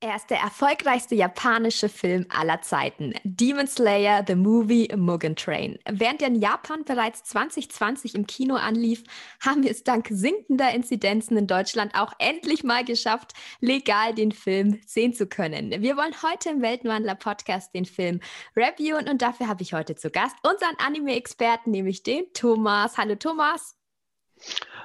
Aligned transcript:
Er 0.00 0.16
ist 0.16 0.28
der 0.28 0.40
erfolgreichste 0.40 1.14
japanische 1.14 1.88
Film 1.88 2.26
aller 2.28 2.60
Zeiten. 2.60 3.14
Demon 3.24 3.66
Slayer, 3.66 4.22
The 4.26 4.34
Movie, 4.34 4.88
Mugen 4.94 5.34
Train. 5.34 5.78
Während 5.90 6.20
er 6.20 6.28
in 6.28 6.40
Japan 6.42 6.84
bereits 6.84 7.24
2020 7.24 8.14
im 8.14 8.26
Kino 8.26 8.56
anlief, 8.56 9.02
haben 9.40 9.62
wir 9.62 9.70
es 9.70 9.82
dank 9.82 10.08
sinkender 10.10 10.74
Inzidenzen 10.74 11.38
in 11.38 11.46
Deutschland 11.46 11.94
auch 11.94 12.12
endlich 12.18 12.64
mal 12.64 12.84
geschafft, 12.84 13.32
legal 13.60 14.14
den 14.14 14.32
Film 14.32 14.78
sehen 14.86 15.14
zu 15.14 15.26
können. 15.26 15.70
Wir 15.70 15.96
wollen 15.96 16.14
heute 16.22 16.50
im 16.50 16.60
Weltenwandler 16.60 17.14
Podcast 17.14 17.74
den 17.74 17.86
Film 17.86 18.20
reviewen 18.54 19.08
und 19.08 19.22
dafür 19.22 19.48
habe 19.48 19.62
ich 19.62 19.72
heute 19.72 19.94
zu 19.94 20.10
Gast 20.10 20.36
unseren 20.42 20.76
Anime-Experten, 20.84 21.70
nämlich 21.70 22.02
den 22.02 22.24
Thomas. 22.34 22.98
Hallo 22.98 23.14
Thomas. 23.14 23.74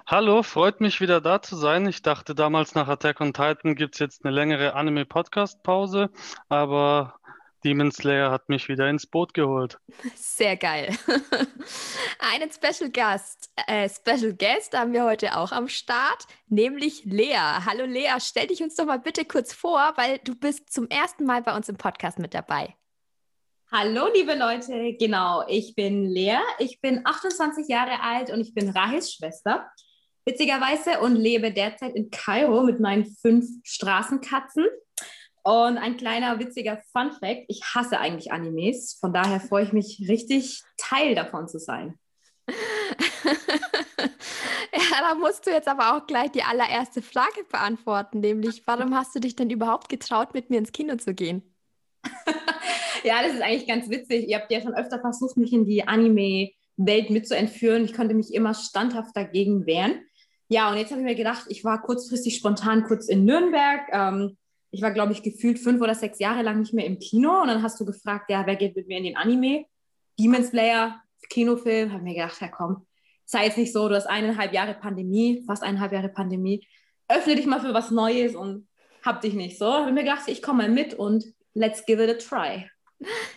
Hallo, 0.06 0.42
freut 0.42 0.82
mich 0.82 1.02
wieder 1.02 1.22
da 1.22 1.42
zu 1.42 1.56
sein. 1.56 1.88
Ich 1.88 2.02
dachte 2.02 2.34
damals 2.34 2.74
nach 2.74 2.88
Attack 2.88 3.22
on 3.22 3.34
Titan 3.34 3.76
gibt 3.76 3.96
es 3.96 4.00
jetzt 4.00 4.26
eine 4.26 4.34
längere 4.34 4.74
Anime-Podcast-Pause, 4.74 6.10
aber 6.48 7.20
Demon 7.64 7.92
Slayer 7.92 8.32
hat 8.32 8.50
mich 8.50 8.70
wieder 8.70 8.90
ins 8.90 9.06
Boot 9.06 9.34
geholt. 9.34 9.80
Sehr 10.16 10.56
geil. 10.58 10.98
Einen 12.20 12.52
Special 12.52 12.90
Gast, 12.90 13.52
äh, 13.68 13.90
Special 13.90 14.34
Guest 14.34 14.76
haben 14.76 14.94
wir 14.94 15.04
heute 15.04 15.38
auch 15.38 15.52
am 15.52 15.68
Start, 15.68 16.26
nämlich 16.48 17.04
Lea. 17.06 17.36
Hallo 17.66 17.86
Lea, 17.86 18.14
stell 18.20 18.48
dich 18.48 18.64
uns 18.64 18.76
doch 18.76 18.86
mal 18.86 19.00
bitte 19.00 19.26
kurz 19.26 19.54
vor, 19.54 19.94
weil 19.96 20.20
du 20.20 20.36
bist 20.36 20.72
zum 20.72 20.88
ersten 20.90 21.26
Mal 21.26 21.42
bei 21.42 21.56
uns 21.56 21.70
im 21.70 21.78
Podcast 21.78 22.18
mit 22.18 22.34
dabei. 22.34 22.76
Hallo, 23.72 24.08
liebe 24.12 24.34
Leute. 24.34 24.96
Genau, 24.98 25.44
ich 25.48 25.76
bin 25.76 26.10
Lea. 26.10 26.40
Ich 26.58 26.82
bin 26.82 27.06
28 27.06 27.68
Jahre 27.68 28.02
alt 28.02 28.32
und 28.32 28.42
ich 28.42 28.56
bin 28.56 28.70
Rahels 28.70 29.14
Schwester. 29.14 29.70
Witzigerweise 30.26 31.02
und 31.02 31.16
lebe 31.16 31.54
derzeit 31.54 31.96
in 31.96 32.10
Kairo 32.10 32.64
mit 32.64 32.80
meinen 32.80 33.06
fünf 33.06 33.46
Straßenkatzen. 33.64 34.66
Und 35.44 35.78
ein 35.78 35.98
kleiner 35.98 36.40
witziger 36.40 36.82
Fun 36.92 37.12
Fact: 37.12 37.44
Ich 37.48 37.62
hasse 37.76 38.00
eigentlich 38.00 38.32
Animes. 38.32 38.98
Von 39.00 39.14
daher 39.14 39.40
freue 39.40 39.66
ich 39.66 39.72
mich 39.72 40.04
richtig, 40.10 40.64
Teil 40.78 41.14
davon 41.14 41.48
zu 41.48 41.60
sein. 41.60 42.00
ja, 42.48 42.56
da 45.00 45.14
musst 45.14 45.46
du 45.46 45.52
jetzt 45.52 45.68
aber 45.68 45.96
auch 45.96 46.08
gleich 46.08 46.32
die 46.32 46.42
allererste 46.42 47.04
Frage 47.04 47.44
beantworten, 47.44 48.22
nämlich 48.22 48.64
warum 48.66 48.96
hast 48.96 49.14
du 49.14 49.20
dich 49.20 49.36
denn 49.36 49.52
überhaupt 49.52 49.90
getraut, 49.90 50.34
mit 50.34 50.50
mir 50.50 50.58
ins 50.58 50.72
Kino 50.72 50.96
zu 50.96 51.14
gehen? 51.14 51.44
ja, 53.04 53.22
das 53.24 53.34
ist 53.34 53.42
eigentlich 53.42 53.68
ganz 53.68 53.90
witzig. 53.90 54.28
Ihr 54.28 54.38
habt 54.38 54.52
ja 54.52 54.62
schon 54.62 54.74
öfter 54.74 55.00
versucht, 55.00 55.38
mich 55.38 55.54
in 55.54 55.66
die 55.66 55.88
Anime-Welt 55.88 57.10
mitzuentführen. 57.10 57.86
Ich 57.86 57.94
konnte 57.94 58.16
mich 58.16 58.34
immer 58.34 58.54
standhaft 58.54 59.16
dagegen 59.16 59.66
wehren. 59.66 60.02
Ja, 60.48 60.72
und 60.72 60.78
jetzt 60.78 60.92
habe 60.92 61.02
ich 61.02 61.06
mir 61.08 61.16
gedacht, 61.16 61.46
ich 61.50 61.64
war 61.64 61.82
kurzfristig 61.82 62.36
spontan 62.36 62.84
kurz 62.84 63.08
in 63.08 63.26
Nürnberg. 63.26 63.82
Ähm, 63.92 64.38
ich 64.72 64.82
war, 64.82 64.92
glaube 64.92 65.14
ich, 65.14 65.24
gefühlt 65.24 65.60
fünf 65.60 65.82
oder 65.82 65.96
sechs 65.96 66.20
Jahre 66.20 66.42
lang 66.42 66.60
nicht 66.60 66.74
mehr 66.74 66.86
im 66.86 67.00
Kino. 67.00 67.42
Und 67.42 67.48
dann 67.48 67.64
hast 67.64 67.80
du 67.80 67.86
gefragt, 67.86 68.30
ja, 68.30 68.46
wer 68.46 68.56
geht 68.56 68.76
mit 68.76 68.88
mir 68.88 68.98
in 68.98 69.04
den 69.04 69.18
Anime? 69.18 69.66
Demon 70.20 70.44
Slayer, 70.44 71.02
Kinofilm. 71.30 71.94
Habe 71.94 72.04
mir 72.04 72.16
gedacht, 72.16 72.42
ja 72.42 72.48
komm, 72.48 72.86
sei 73.26 73.46
jetzt 73.46 73.58
nicht 73.58 73.72
so, 73.72 73.88
du 73.88 73.96
hast 73.96 74.08
eineinhalb 74.08 74.54
Jahre 74.54 74.74
Pandemie, 74.74 75.44
fast 75.46 75.64
eineinhalb 75.64 75.92
Jahre 75.92 76.10
Pandemie. 76.10 76.66
Öffne 77.08 77.36
dich 77.36 77.46
mal 77.46 77.62
für 77.62 77.74
was 77.74 77.92
Neues 77.92 78.36
und 78.36 78.68
hab 79.06 79.22
dich 79.22 79.34
nicht 79.34 79.60
so. 79.60 79.72
Habe 79.72 79.92
mir 79.92 80.04
gedacht, 80.04 80.24
ich 80.28 80.42
komme 80.42 80.64
mal 80.64 80.72
mit 80.72 80.96
und 80.96 81.26
let's 81.54 81.86
give 81.86 82.04
it 82.04 82.10
a 82.10 82.14
try. 82.16 82.70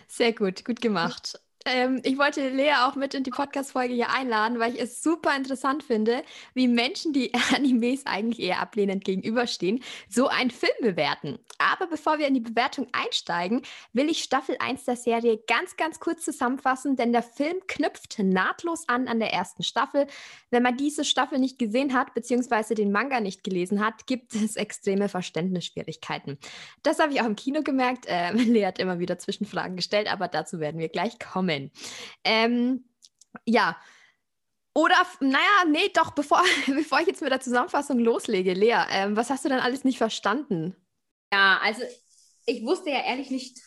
Sehr 0.09 0.33
gut, 0.33 0.65
gut 0.65 0.81
gemacht. 0.81 1.42
Ähm, 1.65 2.01
ich 2.05 2.19
wollte 2.19 2.49
Lea 2.49 2.75
auch 2.85 2.97
mit 2.97 3.15
in 3.15 3.23
die 3.23 3.31
Podcast-Folge 3.31 3.95
hier 3.95 4.11
einladen, 4.11 4.59
weil 4.59 4.75
ich 4.75 4.81
es 4.81 5.03
super 5.03 5.37
interessant 5.37 5.83
finde, 5.85 6.25
wie 6.55 6.67
Menschen, 6.67 7.13
die 7.13 7.33
Animes 7.55 8.05
eigentlich 8.07 8.41
eher 8.41 8.61
ablehnend 8.61 9.05
gegenüberstehen, 9.05 9.83
so 10.09 10.27
einen 10.27 10.51
Film 10.51 10.73
bewerten. 10.81 11.39
Aber 11.59 11.87
bevor 11.87 12.19
wir 12.19 12.27
in 12.27 12.35
die 12.35 12.41
Bewertung 12.41 12.89
einsteigen, 12.93 13.63
will 13.93 14.11
ich 14.11 14.25
Staffel 14.25 14.57
1 14.59 14.85
der 14.85 14.97
Serie 14.97 15.39
ganz, 15.47 15.77
ganz 15.77 16.01
kurz 16.01 16.25
zusammenfassen, 16.25 16.97
denn 16.97 17.13
der 17.13 17.23
Film 17.23 17.59
knüpft 17.69 18.19
nahtlos 18.19 18.89
an 18.89 19.07
an 19.07 19.21
der 19.21 19.33
ersten 19.33 19.63
Staffel. 19.63 20.07
Wenn 20.51 20.65
man 20.65 20.77
diese 20.77 21.05
Staffel 21.05 21.39
nicht 21.39 21.59
gesehen 21.59 21.95
hat, 21.95 22.15
beziehungsweise 22.15 22.75
den 22.75 22.91
Manga 22.91 23.21
nicht 23.21 23.45
gelesen 23.45 23.85
hat, 23.85 24.07
gibt 24.07 24.35
es 24.35 24.57
extreme 24.57 25.09
Verständnisschwierigkeiten. 25.09 26.39
Das 26.83 26.99
habe 26.99 27.13
ich 27.13 27.21
auch 27.21 27.27
im 27.27 27.37
Kino 27.37 27.63
gemerkt. 27.63 28.07
Äh, 28.07 28.33
Lea 28.33 28.67
hat 28.67 28.81
immer 28.81 28.99
wieder 28.99 29.19
Zwischenfragen 29.19 29.77
gestellt, 29.77 30.13
aber 30.13 30.27
dazu 30.27 30.59
werden 30.59 30.81
wir 30.81 30.89
gleich 30.89 31.21
kommen 31.21 31.52
kommen. 31.53 31.71
Ähm, 32.25 32.85
ja. 33.47 33.77
Oder, 34.75 34.97
naja, 35.21 35.65
nee, 35.69 35.91
doch, 35.95 36.13
bevor, 36.13 36.43
bevor 36.67 37.01
ich 37.01 37.07
jetzt 37.07 37.21
mit 37.21 37.31
der 37.31 37.41
Zusammenfassung 37.41 37.99
loslege, 37.99 38.55
Lea, 38.55 38.85
ähm, 38.91 39.17
was 39.17 39.31
hast 39.31 39.45
du 39.45 39.49
denn 39.49 39.59
alles 39.59 39.85
nicht 39.85 39.99
verstanden? 39.99 40.75
Ja, 41.33 41.59
also 41.63 41.83
ich 42.47 42.65
wusste 42.65 42.91
ja 42.91 43.05
ehrlich 43.05 43.31
nicht, 43.31 43.59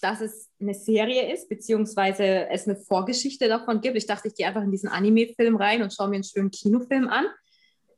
dass 0.00 0.20
es 0.20 0.50
eine 0.60 0.74
Serie 0.74 1.32
ist, 1.32 1.48
beziehungsweise 1.48 2.48
es 2.50 2.66
eine 2.66 2.76
Vorgeschichte 2.76 3.48
davon 3.48 3.80
gibt. 3.80 3.96
Ich 3.96 4.06
dachte, 4.06 4.28
ich 4.28 4.34
gehe 4.34 4.46
einfach 4.46 4.62
in 4.62 4.70
diesen 4.70 4.88
Anime-Film 4.88 5.56
rein 5.56 5.82
und 5.82 5.94
schaue 5.94 6.08
mir 6.08 6.16
einen 6.16 6.24
schönen 6.24 6.50
Kinofilm 6.50 7.08
an. 7.08 7.26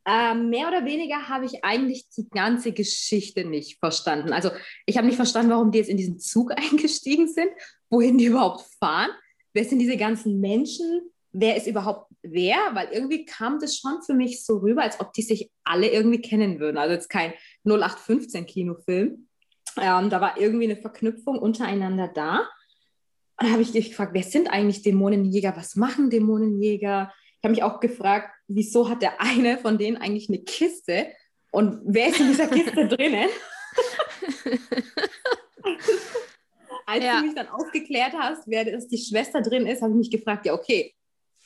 Ähm, 0.08 0.50
mehr 0.50 0.68
oder 0.68 0.84
weniger 0.84 1.28
habe 1.28 1.46
ich 1.46 1.64
eigentlich 1.64 2.08
die 2.16 2.28
ganze 2.28 2.70
Geschichte 2.70 3.44
nicht 3.44 3.80
verstanden. 3.80 4.32
Also 4.32 4.50
ich 4.86 4.96
habe 4.96 5.06
nicht 5.08 5.16
verstanden, 5.16 5.50
warum 5.50 5.72
die 5.72 5.78
jetzt 5.78 5.90
in 5.90 5.96
diesen 5.96 6.20
Zug 6.20 6.52
eingestiegen 6.56 7.26
sind, 7.26 7.50
wohin 7.90 8.18
die 8.18 8.26
überhaupt 8.26 8.64
fahren 8.78 9.10
wer 9.56 9.64
sind 9.64 9.80
diese 9.80 9.96
ganzen 9.96 10.38
Menschen? 10.38 11.10
Wer 11.32 11.56
ist 11.56 11.66
überhaupt 11.66 12.10
wer? 12.22 12.56
Weil 12.74 12.88
irgendwie 12.92 13.24
kam 13.24 13.58
das 13.58 13.76
schon 13.76 14.02
für 14.04 14.14
mich 14.14 14.44
so 14.44 14.58
rüber, 14.58 14.82
als 14.82 15.00
ob 15.00 15.12
die 15.14 15.22
sich 15.22 15.50
alle 15.64 15.90
irgendwie 15.90 16.20
kennen 16.20 16.60
würden. 16.60 16.76
Also 16.76 16.94
jetzt 16.94 17.08
kein 17.08 17.32
0815-Kinofilm. 17.64 19.26
Ähm, 19.78 20.10
da 20.10 20.20
war 20.20 20.38
irgendwie 20.38 20.64
eine 20.64 20.76
Verknüpfung 20.76 21.38
untereinander 21.38 22.08
da. 22.08 22.40
Und 23.38 23.46
da 23.46 23.50
habe 23.50 23.62
ich 23.62 23.74
mich 23.74 23.88
gefragt, 23.90 24.12
wer 24.14 24.22
sind 24.22 24.48
eigentlich 24.48 24.82
Dämonenjäger? 24.82 25.56
Was 25.56 25.74
machen 25.74 26.10
Dämonenjäger? 26.10 27.12
Ich 27.38 27.44
habe 27.44 27.52
mich 27.52 27.62
auch 27.62 27.80
gefragt, 27.80 28.30
wieso 28.48 28.88
hat 28.88 29.02
der 29.02 29.20
eine 29.20 29.58
von 29.58 29.78
denen 29.78 29.96
eigentlich 29.96 30.28
eine 30.28 30.38
Kiste? 30.40 31.08
Und 31.50 31.80
wer 31.84 32.08
ist 32.08 32.20
in 32.20 32.28
dieser 32.28 32.48
Kiste 32.48 32.88
drinnen? 32.96 33.28
als 36.86 37.04
ja. 37.04 37.18
du 37.18 37.26
mich 37.26 37.34
dann 37.34 37.48
aufgeklärt 37.48 38.14
hast, 38.18 38.44
wer 38.46 38.64
das 38.64 38.88
die 38.88 38.98
Schwester 38.98 39.42
drin 39.42 39.66
ist, 39.66 39.82
habe 39.82 39.92
ich 39.92 39.98
mich 39.98 40.10
gefragt, 40.10 40.46
ja, 40.46 40.54
okay, 40.54 40.94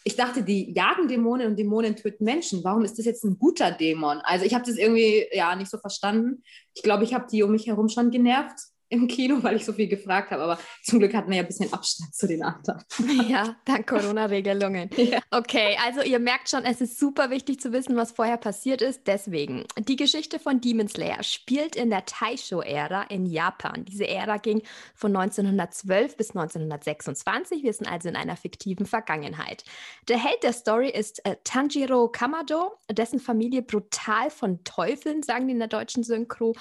ich 0.05 0.17
dachte, 0.17 0.43
die 0.43 0.73
jagen 0.73 1.09
Dämonen 1.09 1.49
und 1.49 1.59
Dämonen 1.59 1.97
töten 1.97 2.25
Menschen. 2.25 2.65
Warum 2.65 2.85
ist 2.85 2.99
das 2.99 3.05
jetzt 3.05 3.25
ein 3.25 3.39
guter 3.39 3.71
Dämon? 3.71 4.19
Also 4.23 4.47
ich 4.47 4.55
habe 4.55 4.65
das 4.65 4.77
irgendwie 4.77 5.27
ja 5.33 5.55
nicht 5.57 5.71
so 5.71 5.79
verstanden. 5.79 6.43
Ich 6.75 6.83
glaube, 6.83 7.05
ich 7.05 7.13
habe 7.13 7.27
die 7.31 7.43
um 7.43 7.51
mich 7.51 7.67
herum 7.67 7.89
schon 7.89 8.11
genervt 8.11 8.59
im 8.91 9.07
Kino, 9.07 9.43
weil 9.43 9.57
ich 9.57 9.65
so 9.65 9.73
viel 9.73 9.89
gefragt 9.89 10.33
habe. 10.33 10.43
Aber 10.43 10.59
zum 10.83 10.99
Glück 10.99 11.15
hatten 11.15 11.31
wir 11.31 11.39
ja 11.39 11.43
ein 11.43 11.47
bisschen 11.47 11.73
Abstand 11.73 12.15
zu 12.15 12.27
den 12.27 12.43
anderen. 12.43 12.83
Ja, 13.31 13.57
dank 13.65 13.87
Corona-Regelungen. 13.89 14.91
Ja. 15.01 15.21
Okay, 15.31 15.77
also 15.85 16.03
ihr 16.03 16.19
merkt 16.19 16.51
schon, 16.51 16.65
es 16.65 16.81
ist 16.81 16.99
super 16.99 17.31
wichtig 17.31 17.61
zu 17.61 17.73
wissen, 17.73 17.97
was 17.97 18.13
vorher 18.13 18.37
passiert 18.37 18.83
ist. 18.83 19.07
Deswegen, 19.07 19.65
die 19.79 19.97
Geschichte 19.97 20.39
von 20.39 20.61
Demon 20.61 20.89
Slayer 20.89 21.23
spielt 21.23 21.75
in 21.75 21.91
der 21.91 22.05
Taisho-Ära 22.05 23.05
in 23.05 23.27
Japan. 23.27 23.85
Diese 23.87 24.07
Ära 24.07 24.37
ging 24.37 24.63
von 24.95 25.17
1912 25.17 26.17
bis 26.17 26.31
1926. 26.31 27.63
Wir 27.63 27.73
sind 27.73 27.91
also 27.91 28.09
in 28.09 28.17
einer 28.17 28.37
fiktiven 28.37 28.85
Vergangenheit. 28.85 29.65
Der 30.09 30.23
Held 30.23 30.43
der 30.43 30.53
Story 30.53 30.91
ist 30.91 31.25
äh, 31.25 31.37
Tanjiro 31.45 32.09
Kamado, 32.09 32.73
dessen 32.91 33.21
Familie 33.21 33.63
brutal 33.63 34.31
von 34.31 34.63
Teufeln, 34.65 35.23
sagen 35.23 35.47
die 35.47 35.53
in 35.53 35.61
der 35.61 35.69
deutschen 35.69 36.03
Synchro, 36.03 36.55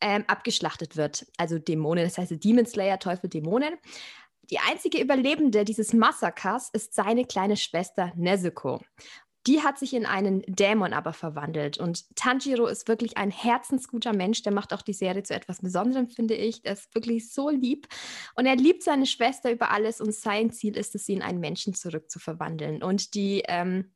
ähm, 0.00 0.24
abgeschlachtet 0.26 0.96
wird. 0.96 1.26
Also 1.38 1.58
dem 1.58 1.75
Dämonen, 1.76 2.04
das 2.04 2.18
heißt 2.18 2.42
Demon 2.42 2.66
Slayer, 2.66 2.98
Teufel, 2.98 3.30
Dämonen. 3.30 3.74
Die 4.50 4.58
einzige 4.58 5.00
Überlebende 5.00 5.64
dieses 5.64 5.92
Massakers 5.92 6.70
ist 6.72 6.94
seine 6.94 7.24
kleine 7.24 7.56
Schwester 7.56 8.12
Nezuko. 8.16 8.80
Die 9.46 9.62
hat 9.62 9.78
sich 9.78 9.94
in 9.94 10.06
einen 10.06 10.42
Dämon 10.48 10.92
aber 10.92 11.12
verwandelt. 11.12 11.78
Und 11.78 12.04
Tanjiro 12.16 12.66
ist 12.66 12.88
wirklich 12.88 13.16
ein 13.16 13.30
herzensguter 13.30 14.12
Mensch. 14.12 14.42
Der 14.42 14.52
macht 14.52 14.72
auch 14.72 14.82
die 14.82 14.92
Serie 14.92 15.22
zu 15.22 15.34
etwas 15.34 15.60
Besonderem, 15.60 16.08
finde 16.08 16.34
ich. 16.34 16.64
Er 16.64 16.72
ist 16.72 16.92
wirklich 16.96 17.32
so 17.32 17.48
lieb. 17.48 17.86
Und 18.34 18.46
er 18.46 18.56
liebt 18.56 18.82
seine 18.82 19.06
Schwester 19.06 19.52
über 19.52 19.70
alles. 19.70 20.00
Und 20.00 20.12
sein 20.12 20.50
Ziel 20.50 20.76
ist 20.76 20.96
es, 20.96 21.06
sie 21.06 21.14
in 21.14 21.22
einen 21.22 21.38
Menschen 21.38 21.74
zurückzuverwandeln. 21.74 22.82
Und 22.82 23.14
die 23.14 23.44
ähm, 23.46 23.92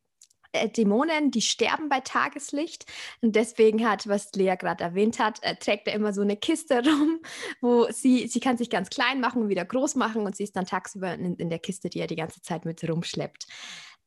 äh, 0.53 0.69
Dämonen, 0.69 1.31
die 1.31 1.43
sterben 1.43 1.89
bei 1.89 2.01
Tageslicht. 2.01 2.87
Und 3.21 3.37
deswegen 3.37 3.89
hat, 3.89 4.09
was 4.09 4.33
Lea 4.35 4.57
gerade 4.57 4.85
erwähnt 4.85 5.19
hat, 5.19 5.43
äh, 5.43 5.57
trägt 5.57 5.89
er 5.89 5.95
immer 5.95 6.13
so 6.13 6.23
eine 6.23 6.37
Kiste 6.37 6.83
rum, 6.85 7.21
wo 7.61 7.87
sie, 7.91 8.27
sie 8.29 8.41
kann 8.41 8.57
sich 8.57 8.71
ganz 8.71 8.91
klein 8.91 9.21
machen 9.21 9.43
und 9.43 9.49
wieder 9.49 9.65
groß 9.65 9.97
machen 9.97 10.23
und 10.23 10.37
sie 10.37 10.45
ist 10.45 10.57
dann 10.57 10.67
tagsüber 10.67 11.15
in, 11.15 11.37
in 11.37 11.51
der 11.51 11.59
Kiste, 11.59 11.89
die 11.89 12.01
er 12.01 12.07
die 12.07 12.17
ganze 12.17 12.43
Zeit 12.43 12.65
mit 12.65 12.87
rumschleppt. 12.89 13.47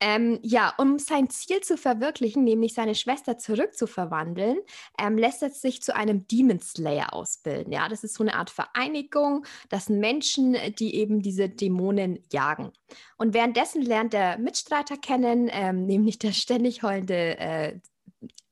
Ähm, 0.05 0.39
ja, 0.41 0.73
um 0.77 0.99
sein 0.99 1.29
Ziel 1.29 1.61
zu 1.61 1.77
verwirklichen, 1.77 2.43
nämlich 2.43 2.73
seine 2.73 2.93
Schwester 2.93 3.37
zurückzuverwandeln, 3.37 4.57
ähm, 4.99 5.17
lässt 5.17 5.41
er 5.41 5.49
sich 5.49 5.81
zu 5.81 5.95
einem 5.95 6.27
Demon 6.27 6.59
Slayer 6.59 7.13
ausbilden. 7.13 7.71
Ja, 7.71 7.87
das 7.87 8.03
ist 8.03 8.15
so 8.15 8.23
eine 8.23 8.33
Art 8.33 8.49
Vereinigung. 8.49 9.45
Das 9.69 9.85
sind 9.85 9.99
Menschen, 9.99 10.57
die 10.77 10.95
eben 10.95 11.21
diese 11.21 11.47
Dämonen 11.47 12.19
jagen. 12.33 12.73
Und 13.17 13.33
währenddessen 13.33 13.81
lernt 13.81 14.11
der 14.11 14.37
Mitstreiter 14.37 14.97
kennen, 14.97 15.49
ähm, 15.49 15.85
nämlich 15.85 16.19
der 16.19 16.33
ständig 16.33 16.83
heulende, 16.83 17.37
äh, 17.39 17.79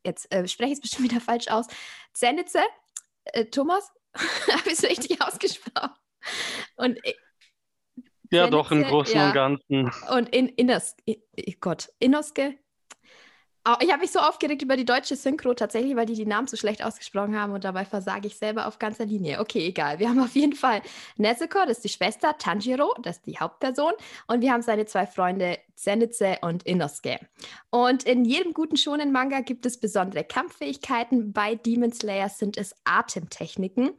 jetzt 0.05 0.31
äh, 0.33 0.47
spreche 0.47 0.71
ich 0.71 0.77
es 0.77 0.81
bestimmt 0.81 1.11
wieder 1.11 1.21
falsch 1.21 1.49
aus, 1.49 1.67
Zenitze. 2.13 2.61
Äh, 3.25 3.45
Thomas, 3.45 3.91
Habe 4.13 4.67
ich 4.67 4.73
es 4.73 4.83
richtig 4.83 5.21
ausgesprochen? 5.21 5.91
Und 6.75 6.99
ja, 8.31 8.49
doch, 8.49 8.71
im 8.71 8.83
Großen 8.83 9.15
ja. 9.15 9.27
und 9.27 9.33
Ganzen. 9.33 9.91
Und 10.09 10.29
in 10.29 10.47
Innos, 10.47 10.95
Gott, 11.59 11.89
Inoske, 11.99 12.55
ich 13.79 13.91
habe 13.91 14.01
mich 14.01 14.11
so 14.11 14.19
aufgeregt 14.19 14.63
über 14.63 14.75
die 14.75 14.85
deutsche 14.85 15.15
Synchro 15.15 15.53
tatsächlich, 15.53 15.95
weil 15.95 16.07
die 16.07 16.15
die 16.15 16.25
Namen 16.25 16.47
so 16.47 16.57
schlecht 16.57 16.83
ausgesprochen 16.83 17.39
haben 17.39 17.53
und 17.53 17.63
dabei 17.63 17.85
versage 17.85 18.25
ich 18.25 18.35
selber 18.35 18.65
auf 18.65 18.79
ganzer 18.79 19.05
Linie. 19.05 19.39
Okay, 19.39 19.67
egal. 19.67 19.99
Wir 19.99 20.09
haben 20.09 20.19
auf 20.19 20.33
jeden 20.33 20.55
Fall 20.55 20.81
Nezuko, 21.17 21.59
das 21.67 21.77
ist 21.77 21.83
die 21.83 21.89
Schwester, 21.89 22.35
Tanjiro, 22.39 22.91
das 23.03 23.17
ist 23.17 23.27
die 23.27 23.37
Hauptperson 23.37 23.93
und 24.25 24.41
wir 24.41 24.51
haben 24.51 24.63
seine 24.63 24.85
zwei 24.85 25.05
Freunde 25.05 25.59
Zenitze 25.75 26.37
und 26.41 26.63
Inosuke. 26.63 27.19
Und 27.69 28.03
in 28.03 28.25
jedem 28.25 28.53
guten 28.53 28.77
Shonen-Manga 28.77 29.41
gibt 29.41 29.65
es 29.67 29.79
besondere 29.79 30.23
Kampffähigkeiten. 30.23 31.31
Bei 31.31 31.55
Demon 31.55 31.91
Slayer 31.91 32.29
sind 32.29 32.57
es 32.57 32.75
Atemtechniken, 32.83 33.91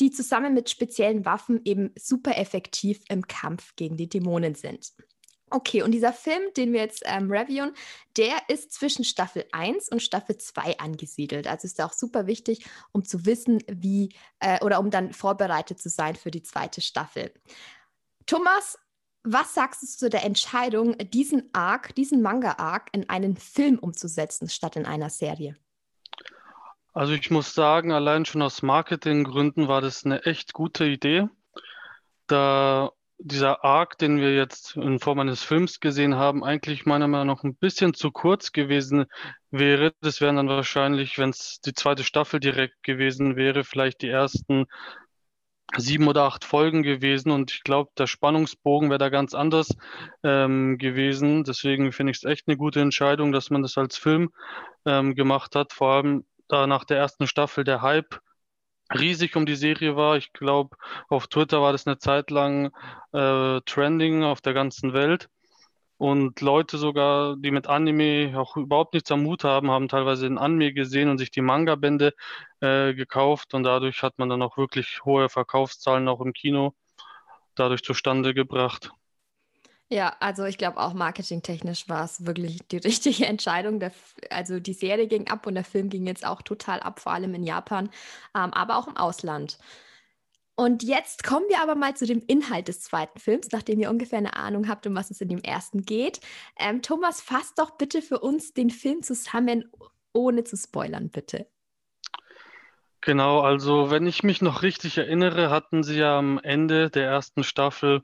die 0.00 0.10
zusammen 0.10 0.54
mit 0.54 0.70
speziellen 0.70 1.24
Waffen 1.24 1.60
eben 1.64 1.92
super 1.98 2.36
effektiv 2.36 3.02
im 3.08 3.26
Kampf 3.26 3.74
gegen 3.76 3.96
die 3.96 4.08
Dämonen 4.08 4.54
sind. 4.54 4.92
Okay, 5.52 5.82
und 5.82 5.92
dieser 5.92 6.14
Film, 6.14 6.42
den 6.56 6.72
wir 6.72 6.80
jetzt 6.80 7.02
ähm, 7.04 7.30
reviewen, 7.30 7.74
der 8.16 8.36
ist 8.48 8.72
zwischen 8.72 9.04
Staffel 9.04 9.44
1 9.52 9.90
und 9.90 10.02
Staffel 10.02 10.38
2 10.38 10.78
angesiedelt. 10.78 11.46
Also 11.46 11.66
ist 11.66 11.80
auch 11.82 11.92
super 11.92 12.26
wichtig, 12.26 12.64
um 12.92 13.04
zu 13.04 13.26
wissen, 13.26 13.62
wie 13.70 14.14
äh, 14.40 14.64
oder 14.64 14.80
um 14.80 14.90
dann 14.90 15.12
vorbereitet 15.12 15.78
zu 15.78 15.90
sein 15.90 16.16
für 16.16 16.30
die 16.30 16.42
zweite 16.42 16.80
Staffel. 16.80 17.34
Thomas, 18.24 18.78
was 19.24 19.52
sagst 19.52 19.82
du 19.82 19.86
zu 19.86 20.08
der 20.08 20.24
Entscheidung, 20.24 20.96
diesen 20.98 21.50
Arc, 21.52 21.94
diesen 21.96 22.22
Manga-Arc 22.22 22.88
in 22.92 23.10
einen 23.10 23.36
Film 23.36 23.78
umzusetzen, 23.78 24.48
statt 24.48 24.76
in 24.76 24.86
einer 24.86 25.10
Serie? 25.10 25.54
Also 26.92 27.14
ich 27.14 27.30
muss 27.30 27.54
sagen, 27.54 27.92
allein 27.92 28.24
schon 28.24 28.42
aus 28.42 28.62
Marketinggründen 28.62 29.66
war 29.68 29.80
das 29.80 30.04
eine 30.04 30.24
echt 30.24 30.52
gute 30.52 30.84
Idee. 30.84 31.26
Da 32.26 32.90
dieser 33.24 33.64
Arc, 33.64 33.98
den 33.98 34.18
wir 34.18 34.34
jetzt 34.34 34.76
in 34.76 34.98
Form 34.98 35.20
eines 35.20 35.42
Films 35.42 35.80
gesehen 35.80 36.16
haben, 36.16 36.42
eigentlich 36.42 36.86
meiner 36.86 37.06
Meinung 37.06 37.28
nach 37.28 37.44
ein 37.44 37.54
bisschen 37.54 37.94
zu 37.94 38.10
kurz 38.10 38.52
gewesen 38.52 39.06
wäre. 39.50 39.92
Das 40.00 40.20
wären 40.20 40.36
dann 40.36 40.48
wahrscheinlich, 40.48 41.18
wenn 41.18 41.30
es 41.30 41.60
die 41.60 41.72
zweite 41.72 42.04
Staffel 42.04 42.40
direkt 42.40 42.82
gewesen 42.82 43.36
wäre, 43.36 43.64
vielleicht 43.64 44.02
die 44.02 44.08
ersten 44.08 44.66
sieben 45.76 46.08
oder 46.08 46.24
acht 46.24 46.44
Folgen 46.44 46.82
gewesen. 46.82 47.30
Und 47.30 47.52
ich 47.52 47.62
glaube, 47.62 47.90
der 47.96 48.06
Spannungsbogen 48.06 48.90
wäre 48.90 48.98
da 48.98 49.08
ganz 49.08 49.34
anders 49.34 49.68
ähm, 50.24 50.76
gewesen. 50.78 51.44
Deswegen 51.44 51.92
finde 51.92 52.10
ich 52.10 52.18
es 52.18 52.24
echt 52.24 52.48
eine 52.48 52.56
gute 52.56 52.80
Entscheidung, 52.80 53.32
dass 53.32 53.50
man 53.50 53.62
das 53.62 53.78
als 53.78 53.96
Film 53.96 54.30
ähm, 54.84 55.14
gemacht 55.14 55.54
hat. 55.54 55.72
Vor 55.72 55.92
allem 55.92 56.24
da 56.52 56.66
nach 56.66 56.84
der 56.84 56.98
ersten 56.98 57.26
Staffel 57.26 57.64
der 57.64 57.82
Hype 57.82 58.20
riesig 58.94 59.36
um 59.36 59.46
die 59.46 59.56
Serie 59.56 59.96
war. 59.96 60.16
Ich 60.16 60.32
glaube, 60.32 60.76
auf 61.08 61.26
Twitter 61.28 61.62
war 61.62 61.72
das 61.72 61.86
eine 61.86 61.98
Zeit 61.98 62.30
lang 62.30 62.72
äh, 63.12 63.60
trending 63.62 64.22
auf 64.24 64.40
der 64.40 64.54
ganzen 64.54 64.92
Welt. 64.92 65.28
Und 65.96 66.40
Leute 66.40 66.78
sogar, 66.78 67.36
die 67.36 67.52
mit 67.52 67.68
Anime 67.68 68.38
auch 68.38 68.56
überhaupt 68.56 68.94
nichts 68.94 69.12
am 69.12 69.22
Mut 69.22 69.44
haben, 69.44 69.70
haben 69.70 69.88
teilweise 69.88 70.26
den 70.26 70.36
Anime 70.38 70.72
gesehen 70.72 71.08
und 71.08 71.18
sich 71.18 71.30
die 71.30 71.42
Manga-Bände 71.42 72.12
äh, 72.60 72.92
gekauft. 72.94 73.54
Und 73.54 73.62
dadurch 73.62 74.02
hat 74.02 74.18
man 74.18 74.28
dann 74.28 74.42
auch 74.42 74.56
wirklich 74.58 75.04
hohe 75.04 75.28
Verkaufszahlen 75.28 76.08
auch 76.08 76.20
im 76.20 76.32
Kino 76.32 76.74
dadurch 77.54 77.84
zustande 77.84 78.34
gebracht. 78.34 78.90
Ja, 79.92 80.16
also 80.20 80.44
ich 80.46 80.56
glaube 80.56 80.78
auch 80.78 80.94
marketingtechnisch 80.94 81.86
war 81.86 82.06
es 82.06 82.24
wirklich 82.24 82.66
die 82.68 82.78
richtige 82.78 83.26
Entscheidung. 83.26 83.78
Der, 83.78 83.92
also 84.30 84.58
die 84.58 84.72
Serie 84.72 85.06
ging 85.06 85.28
ab 85.28 85.46
und 85.46 85.54
der 85.54 85.64
Film 85.64 85.90
ging 85.90 86.06
jetzt 86.06 86.24
auch 86.24 86.40
total 86.40 86.80
ab, 86.80 86.98
vor 86.98 87.12
allem 87.12 87.34
in 87.34 87.42
Japan, 87.44 87.90
ähm, 88.34 88.54
aber 88.54 88.78
auch 88.78 88.88
im 88.88 88.96
Ausland. 88.96 89.58
Und 90.54 90.82
jetzt 90.82 91.24
kommen 91.24 91.44
wir 91.50 91.60
aber 91.60 91.74
mal 91.74 91.94
zu 91.94 92.06
dem 92.06 92.22
Inhalt 92.26 92.68
des 92.68 92.80
zweiten 92.80 93.18
Films, 93.18 93.48
nachdem 93.52 93.80
ihr 93.80 93.90
ungefähr 93.90 94.16
eine 94.16 94.34
Ahnung 94.34 94.66
habt, 94.66 94.86
um 94.86 94.94
was 94.94 95.10
es 95.10 95.20
in 95.20 95.28
dem 95.28 95.42
ersten 95.42 95.82
geht. 95.82 96.20
Ähm, 96.58 96.80
Thomas, 96.80 97.20
fasst 97.20 97.58
doch 97.58 97.72
bitte 97.72 98.00
für 98.00 98.20
uns 98.20 98.54
den 98.54 98.70
Film 98.70 99.02
zusammen, 99.02 99.70
ohne 100.14 100.44
zu 100.44 100.56
spoilern, 100.56 101.10
bitte. 101.10 101.46
Genau, 103.02 103.40
also 103.40 103.90
wenn 103.90 104.06
ich 104.06 104.22
mich 104.22 104.40
noch 104.40 104.62
richtig 104.62 104.96
erinnere, 104.96 105.50
hatten 105.50 105.82
sie 105.82 105.98
ja 105.98 106.18
am 106.18 106.38
Ende 106.38 106.88
der 106.88 107.04
ersten 107.08 107.44
Staffel 107.44 108.02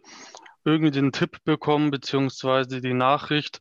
irgendwie 0.65 0.91
den 0.91 1.13
Tipp 1.13 1.39
bekommen, 1.45 1.91
beziehungsweise 1.91 2.81
die 2.81 2.95
Nachricht, 2.95 3.61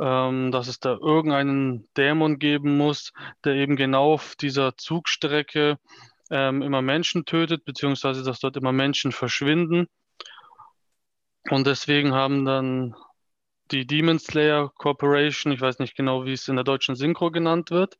ähm, 0.00 0.50
dass 0.52 0.68
es 0.68 0.80
da 0.80 0.92
irgendeinen 0.92 1.88
Dämon 1.96 2.38
geben 2.38 2.76
muss, 2.76 3.12
der 3.44 3.54
eben 3.54 3.76
genau 3.76 4.14
auf 4.14 4.36
dieser 4.36 4.76
Zugstrecke 4.76 5.78
ähm, 6.30 6.62
immer 6.62 6.82
Menschen 6.82 7.24
tötet, 7.24 7.64
beziehungsweise 7.64 8.22
dass 8.22 8.40
dort 8.40 8.56
immer 8.56 8.72
Menschen 8.72 9.12
verschwinden. 9.12 9.86
Und 11.50 11.66
deswegen 11.66 12.12
haben 12.12 12.44
dann 12.44 12.94
die 13.70 13.86
Demon 13.86 14.18
Slayer 14.18 14.70
Corporation, 14.76 15.52
ich 15.52 15.60
weiß 15.60 15.78
nicht 15.78 15.96
genau, 15.96 16.24
wie 16.24 16.32
es 16.32 16.48
in 16.48 16.56
der 16.56 16.64
deutschen 16.64 16.96
Synchro 16.96 17.30
genannt 17.30 17.70
wird, 17.70 17.98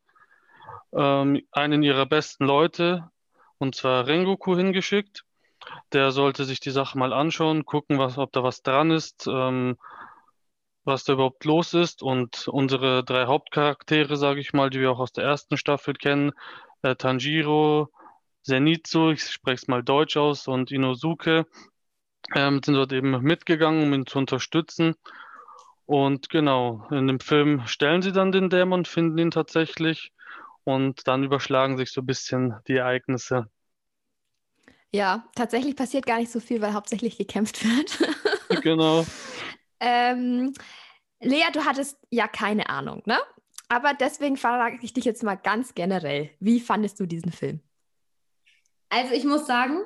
ähm, 0.93 1.41
einen 1.51 1.83
ihrer 1.83 2.05
besten 2.05 2.45
Leute, 2.45 3.09
und 3.57 3.75
zwar 3.75 4.07
Rengoku, 4.07 4.55
hingeschickt 4.55 5.25
der 5.93 6.11
sollte 6.11 6.45
sich 6.45 6.59
die 6.59 6.71
Sache 6.71 6.97
mal 6.97 7.13
anschauen, 7.13 7.65
gucken, 7.65 7.99
was, 7.99 8.17
ob 8.17 8.31
da 8.31 8.43
was 8.43 8.61
dran 8.63 8.91
ist, 8.91 9.27
ähm, 9.27 9.77
was 10.83 11.03
da 11.03 11.13
überhaupt 11.13 11.45
los 11.45 11.73
ist. 11.73 12.01
Und 12.03 12.47
unsere 12.47 13.03
drei 13.03 13.25
Hauptcharaktere, 13.25 14.15
sage 14.17 14.39
ich 14.39 14.53
mal, 14.53 14.69
die 14.69 14.79
wir 14.79 14.91
auch 14.91 14.99
aus 14.99 15.11
der 15.13 15.25
ersten 15.25 15.57
Staffel 15.57 15.93
kennen, 15.93 16.31
äh, 16.81 16.95
Tanjiro, 16.95 17.89
Zenitsu, 18.43 19.11
ich 19.11 19.23
spreche 19.23 19.63
es 19.63 19.67
mal 19.67 19.83
deutsch 19.83 20.17
aus, 20.17 20.47
und 20.47 20.71
Inosuke, 20.71 21.45
ähm, 22.35 22.61
sind 22.63 22.75
dort 22.75 22.93
eben 22.93 23.21
mitgegangen, 23.21 23.83
um 23.83 23.93
ihn 23.93 24.05
zu 24.05 24.17
unterstützen. 24.17 24.95
Und 25.85 26.29
genau, 26.29 26.87
in 26.89 27.07
dem 27.07 27.19
Film 27.19 27.67
stellen 27.67 28.01
sie 28.01 28.11
dann 28.11 28.31
den 28.31 28.49
Dämon, 28.49 28.85
finden 28.85 29.17
ihn 29.17 29.31
tatsächlich 29.31 30.11
und 30.63 31.07
dann 31.07 31.23
überschlagen 31.23 31.77
sich 31.77 31.91
so 31.91 32.01
ein 32.01 32.05
bisschen 32.05 32.55
die 32.67 32.77
Ereignisse. 32.77 33.47
Ja, 34.93 35.25
tatsächlich 35.35 35.75
passiert 35.75 36.05
gar 36.05 36.19
nicht 36.19 36.31
so 36.31 36.39
viel, 36.39 36.61
weil 36.61 36.73
hauptsächlich 36.73 37.17
gekämpft 37.17 37.63
wird. 38.49 38.63
genau. 38.63 39.05
ähm, 39.79 40.53
Lea, 41.21 41.45
du 41.53 41.65
hattest 41.65 41.97
ja 42.09 42.27
keine 42.27 42.69
Ahnung, 42.69 43.01
ne? 43.05 43.17
Aber 43.69 43.93
deswegen 43.93 44.35
frage 44.35 44.79
ich 44.81 44.93
dich 44.93 45.05
jetzt 45.05 45.23
mal 45.23 45.35
ganz 45.35 45.73
generell. 45.73 46.31
Wie 46.39 46.59
fandest 46.59 46.99
du 46.99 47.05
diesen 47.05 47.31
Film? 47.31 47.61
Also 48.89 49.13
ich 49.13 49.23
muss 49.23 49.47
sagen, 49.47 49.77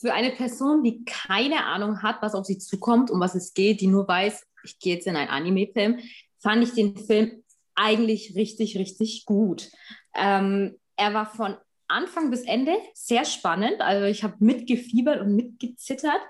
für 0.00 0.14
eine 0.14 0.30
Person, 0.30 0.84
die 0.84 1.04
keine 1.04 1.64
Ahnung 1.64 2.02
hat, 2.02 2.22
was 2.22 2.36
auf 2.36 2.44
sie 2.44 2.58
zukommt, 2.58 3.10
um 3.10 3.18
was 3.18 3.34
es 3.34 3.54
geht, 3.54 3.80
die 3.80 3.88
nur 3.88 4.06
weiß, 4.06 4.46
ich 4.62 4.78
gehe 4.78 4.94
jetzt 4.94 5.08
in 5.08 5.16
einen 5.16 5.30
Anime-Film, 5.30 5.98
fand 6.38 6.62
ich 6.62 6.74
den 6.74 6.96
Film 6.96 7.42
eigentlich 7.74 8.36
richtig, 8.36 8.76
richtig 8.76 9.24
gut. 9.24 9.70
Ähm, 10.14 10.78
er 10.96 11.14
war 11.14 11.26
von 11.26 11.56
Anfang 11.94 12.30
bis 12.30 12.42
Ende 12.42 12.76
sehr 12.92 13.24
spannend. 13.24 13.80
Also 13.80 14.06
ich 14.06 14.22
habe 14.22 14.36
mitgefiebert 14.40 15.20
und 15.20 15.34
mitgezittert. 15.34 16.20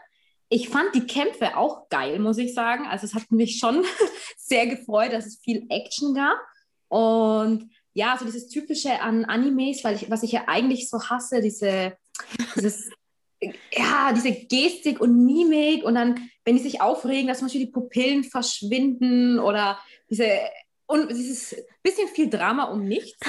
Ich 0.49 0.69
fand 0.69 0.95
die 0.95 1.07
Kämpfe 1.07 1.57
auch 1.57 1.89
geil, 1.89 2.19
muss 2.19 2.39
ich 2.39 2.55
sagen. 2.55 2.87
Also 2.87 3.07
es 3.07 3.15
hat 3.15 3.31
mich 3.31 3.59
schon 3.59 3.85
sehr 4.37 4.67
gefreut, 4.67 5.13
dass 5.13 5.27
es 5.27 5.41
viel 5.43 5.67
Action 5.71 6.15
gab. 6.15 6.39
Und 6.89 7.71
ja, 7.95 8.17
so 8.19 8.25
dieses 8.25 8.49
Typische 8.49 9.01
an 9.01 9.25
Animes, 9.25 9.83
weil 9.85 9.97
ich, 9.97 10.11
was 10.11 10.23
ich 10.23 10.33
ja 10.33 10.45
eigentlich 10.47 10.91
so 10.91 11.01
hasse, 11.01 11.41
diese, 11.41 11.97
dieses, 12.55 12.91
ja, 13.73 14.13
diese 14.13 14.33
Gestik 14.33 15.01
und 15.01 15.25
Mimik 15.25 15.85
und 15.85 15.95
dann, 15.95 16.31
wenn 16.45 16.57
die 16.57 16.63
sich 16.63 16.81
aufregen, 16.81 17.27
dass 17.27 17.39
zum 17.39 17.47
Beispiel 17.47 17.67
die 17.67 17.73
Pupillen 17.73 18.25
verschwinden 18.25 19.39
oder 19.39 19.79
diese 20.11 20.29
und 20.87 21.11
dieses 21.11 21.57
bisschen 21.83 22.09
viel 22.09 22.29
Drama 22.29 22.65
um 22.65 22.85
nichts. 22.85 23.19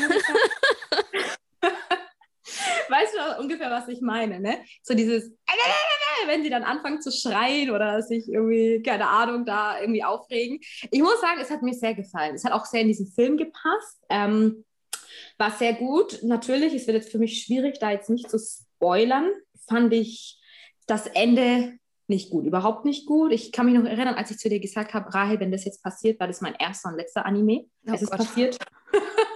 weißt 2.89 3.13
du 3.13 3.41
ungefähr, 3.41 3.69
was 3.71 3.87
ich 3.87 4.01
meine, 4.01 4.39
ne? 4.39 4.59
So 4.83 4.93
dieses, 4.93 5.31
wenn 6.27 6.43
sie 6.43 6.49
dann 6.49 6.63
anfangen 6.63 7.01
zu 7.01 7.11
schreien 7.11 7.71
oder 7.71 8.01
sich 8.01 8.27
irgendwie, 8.27 8.81
keine 8.83 9.07
Ahnung, 9.07 9.45
da 9.45 9.79
irgendwie 9.79 10.03
aufregen. 10.03 10.59
Ich 10.91 11.01
muss 11.01 11.21
sagen, 11.21 11.39
es 11.41 11.49
hat 11.49 11.61
mir 11.61 11.73
sehr 11.73 11.93
gefallen. 11.93 12.35
Es 12.35 12.45
hat 12.45 12.53
auch 12.53 12.65
sehr 12.65 12.81
in 12.81 12.87
diesen 12.87 13.07
Film 13.07 13.37
gepasst. 13.37 14.03
Ähm, 14.09 14.65
war 15.37 15.51
sehr 15.51 15.73
gut. 15.73 16.19
Natürlich, 16.23 16.73
es 16.73 16.87
wird 16.87 16.97
jetzt 16.97 17.11
für 17.11 17.19
mich 17.19 17.43
schwierig, 17.43 17.79
da 17.79 17.91
jetzt 17.91 18.09
nicht 18.09 18.29
zu 18.29 18.39
spoilern. 18.39 19.31
Fand 19.67 19.93
ich 19.93 20.39
das 20.87 21.07
Ende 21.07 21.77
nicht 22.07 22.29
gut, 22.29 22.45
überhaupt 22.45 22.85
nicht 22.85 23.07
gut. 23.07 23.31
Ich 23.31 23.51
kann 23.51 23.65
mich 23.65 23.75
noch 23.75 23.85
erinnern, 23.85 24.15
als 24.15 24.29
ich 24.29 24.37
zu 24.37 24.47
dir 24.47 24.59
gesagt 24.59 24.93
habe, 24.93 25.11
Rahel, 25.13 25.39
wenn 25.39 25.51
das 25.51 25.65
jetzt 25.65 25.81
passiert, 25.81 26.19
war 26.19 26.27
das 26.27 26.41
mein 26.41 26.53
erster 26.53 26.89
und 26.89 26.97
letzter 26.97 27.25
Anime. 27.25 27.65
Oh 27.87 27.93
es 27.93 28.03
ist 28.03 28.11
Gott. 28.11 28.19
passiert. 28.19 28.57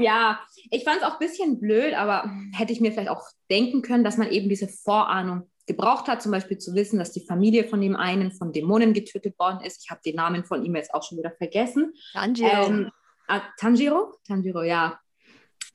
ja, 0.00 0.40
ich 0.70 0.84
fand 0.84 0.98
es 0.98 1.02
auch 1.02 1.20
ein 1.20 1.26
bisschen 1.26 1.60
blöd, 1.60 1.94
aber 1.94 2.30
hätte 2.52 2.72
ich 2.72 2.80
mir 2.80 2.92
vielleicht 2.92 3.10
auch 3.10 3.22
denken 3.50 3.82
können, 3.82 4.04
dass 4.04 4.16
man 4.16 4.30
eben 4.30 4.48
diese 4.48 4.68
Vorahnung 4.68 5.50
gebraucht 5.66 6.08
hat, 6.08 6.22
zum 6.22 6.32
Beispiel 6.32 6.58
zu 6.58 6.74
wissen, 6.74 6.98
dass 6.98 7.12
die 7.12 7.24
Familie 7.24 7.64
von 7.64 7.80
dem 7.80 7.94
einen 7.94 8.32
von 8.32 8.52
Dämonen 8.52 8.94
getötet 8.94 9.38
worden 9.38 9.60
ist. 9.60 9.84
Ich 9.84 9.90
habe 9.90 10.00
den 10.04 10.16
Namen 10.16 10.44
von 10.44 10.64
ihm 10.64 10.74
jetzt 10.74 10.94
auch 10.94 11.02
schon 11.02 11.18
wieder 11.18 11.30
vergessen. 11.30 11.92
Tanjiro. 12.12 12.66
Ähm, 12.66 12.90
ah, 13.28 13.42
Tanjiro? 13.58 14.14
Tanjiro, 14.26 14.62
ja. 14.62 14.98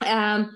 Ähm, 0.06 0.50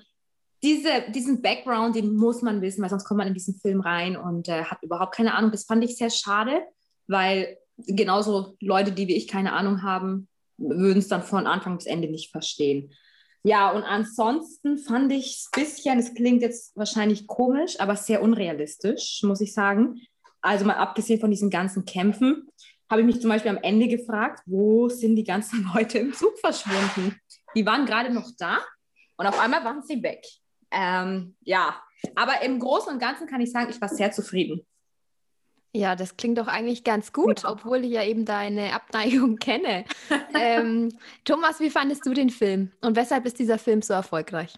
diese, 0.63 1.05
diesen 1.13 1.41
Background, 1.41 1.95
den 1.95 2.15
muss 2.15 2.41
man 2.41 2.61
wissen, 2.61 2.81
weil 2.81 2.89
sonst 2.89 3.05
kommt 3.05 3.19
man 3.19 3.27
in 3.27 3.35
diesen 3.35 3.59
Film 3.59 3.79
rein 3.81 4.17
und 4.17 4.49
äh, 4.49 4.63
hat 4.63 4.81
überhaupt 4.81 5.15
keine 5.15 5.35
Ahnung. 5.35 5.51
Das 5.51 5.65
fand 5.65 5.83
ich 5.83 5.97
sehr 5.97 6.09
schade, 6.09 6.61
weil 7.05 7.57
genauso 7.77 8.57
Leute, 8.59 8.91
die 8.91 9.07
wie 9.07 9.15
ich 9.15 9.27
keine 9.27 9.53
Ahnung 9.53 9.83
haben, 9.83 10.27
würden 10.57 10.97
es 10.97 11.07
dann 11.07 11.21
von 11.21 11.45
Anfang 11.45 11.77
bis 11.77 11.85
Ende 11.85 12.09
nicht 12.09 12.31
verstehen. 12.31 12.91
Ja, 13.43 13.71
und 13.71 13.83
ansonsten 13.83 14.77
fand 14.77 15.11
ich 15.11 15.35
es 15.35 15.49
ein 15.53 15.63
bisschen, 15.63 15.99
es 15.99 16.13
klingt 16.13 16.41
jetzt 16.41 16.75
wahrscheinlich 16.75 17.27
komisch, 17.27 17.79
aber 17.79 17.95
sehr 17.95 18.21
unrealistisch, 18.21 19.21
muss 19.23 19.41
ich 19.41 19.53
sagen. 19.53 20.01
Also 20.41 20.65
mal 20.65 20.75
abgesehen 20.75 21.19
von 21.19 21.31
diesen 21.31 21.49
ganzen 21.49 21.85
Kämpfen, 21.85 22.47
habe 22.89 23.01
ich 23.01 23.07
mich 23.07 23.21
zum 23.21 23.29
Beispiel 23.29 23.51
am 23.51 23.61
Ende 23.61 23.87
gefragt, 23.87 24.41
wo 24.45 24.89
sind 24.89 25.15
die 25.15 25.23
ganzen 25.23 25.69
Leute 25.73 25.99
im 25.99 26.13
Zug 26.13 26.37
verschwunden? 26.39 27.19
Die 27.55 27.65
waren 27.65 27.85
gerade 27.85 28.13
noch 28.13 28.29
da 28.37 28.59
und 29.17 29.25
auf 29.25 29.39
einmal 29.39 29.63
waren 29.63 29.83
sie 29.83 30.01
weg. 30.03 30.25
Ähm, 30.71 31.35
ja, 31.41 31.81
aber 32.15 32.41
im 32.41 32.59
Großen 32.59 32.91
und 32.93 32.99
Ganzen 32.99 33.27
kann 33.27 33.41
ich 33.41 33.51
sagen, 33.51 33.69
ich 33.69 33.81
war 33.81 33.89
sehr 33.89 34.11
zufrieden. 34.11 34.65
Ja, 35.77 35.95
das 35.95 36.17
klingt 36.17 36.39
doch 36.39 36.47
eigentlich 36.47 36.83
ganz 36.83 37.13
gut, 37.13 37.43
ja. 37.43 37.51
obwohl 37.51 37.85
ich 37.85 37.91
ja 37.91 38.03
eben 38.03 38.25
deine 38.25 38.73
Abneigung 38.73 39.35
kenne. 39.39 39.85
ähm, 40.33 40.89
Thomas, 41.23 41.59
wie 41.59 41.69
fandest 41.69 42.03
du 42.03 42.15
den 42.15 42.31
Film 42.31 42.71
und 42.81 42.95
weshalb 42.95 43.27
ist 43.27 43.37
dieser 43.37 43.59
Film 43.59 43.83
so 43.83 43.93
erfolgreich? 43.93 44.55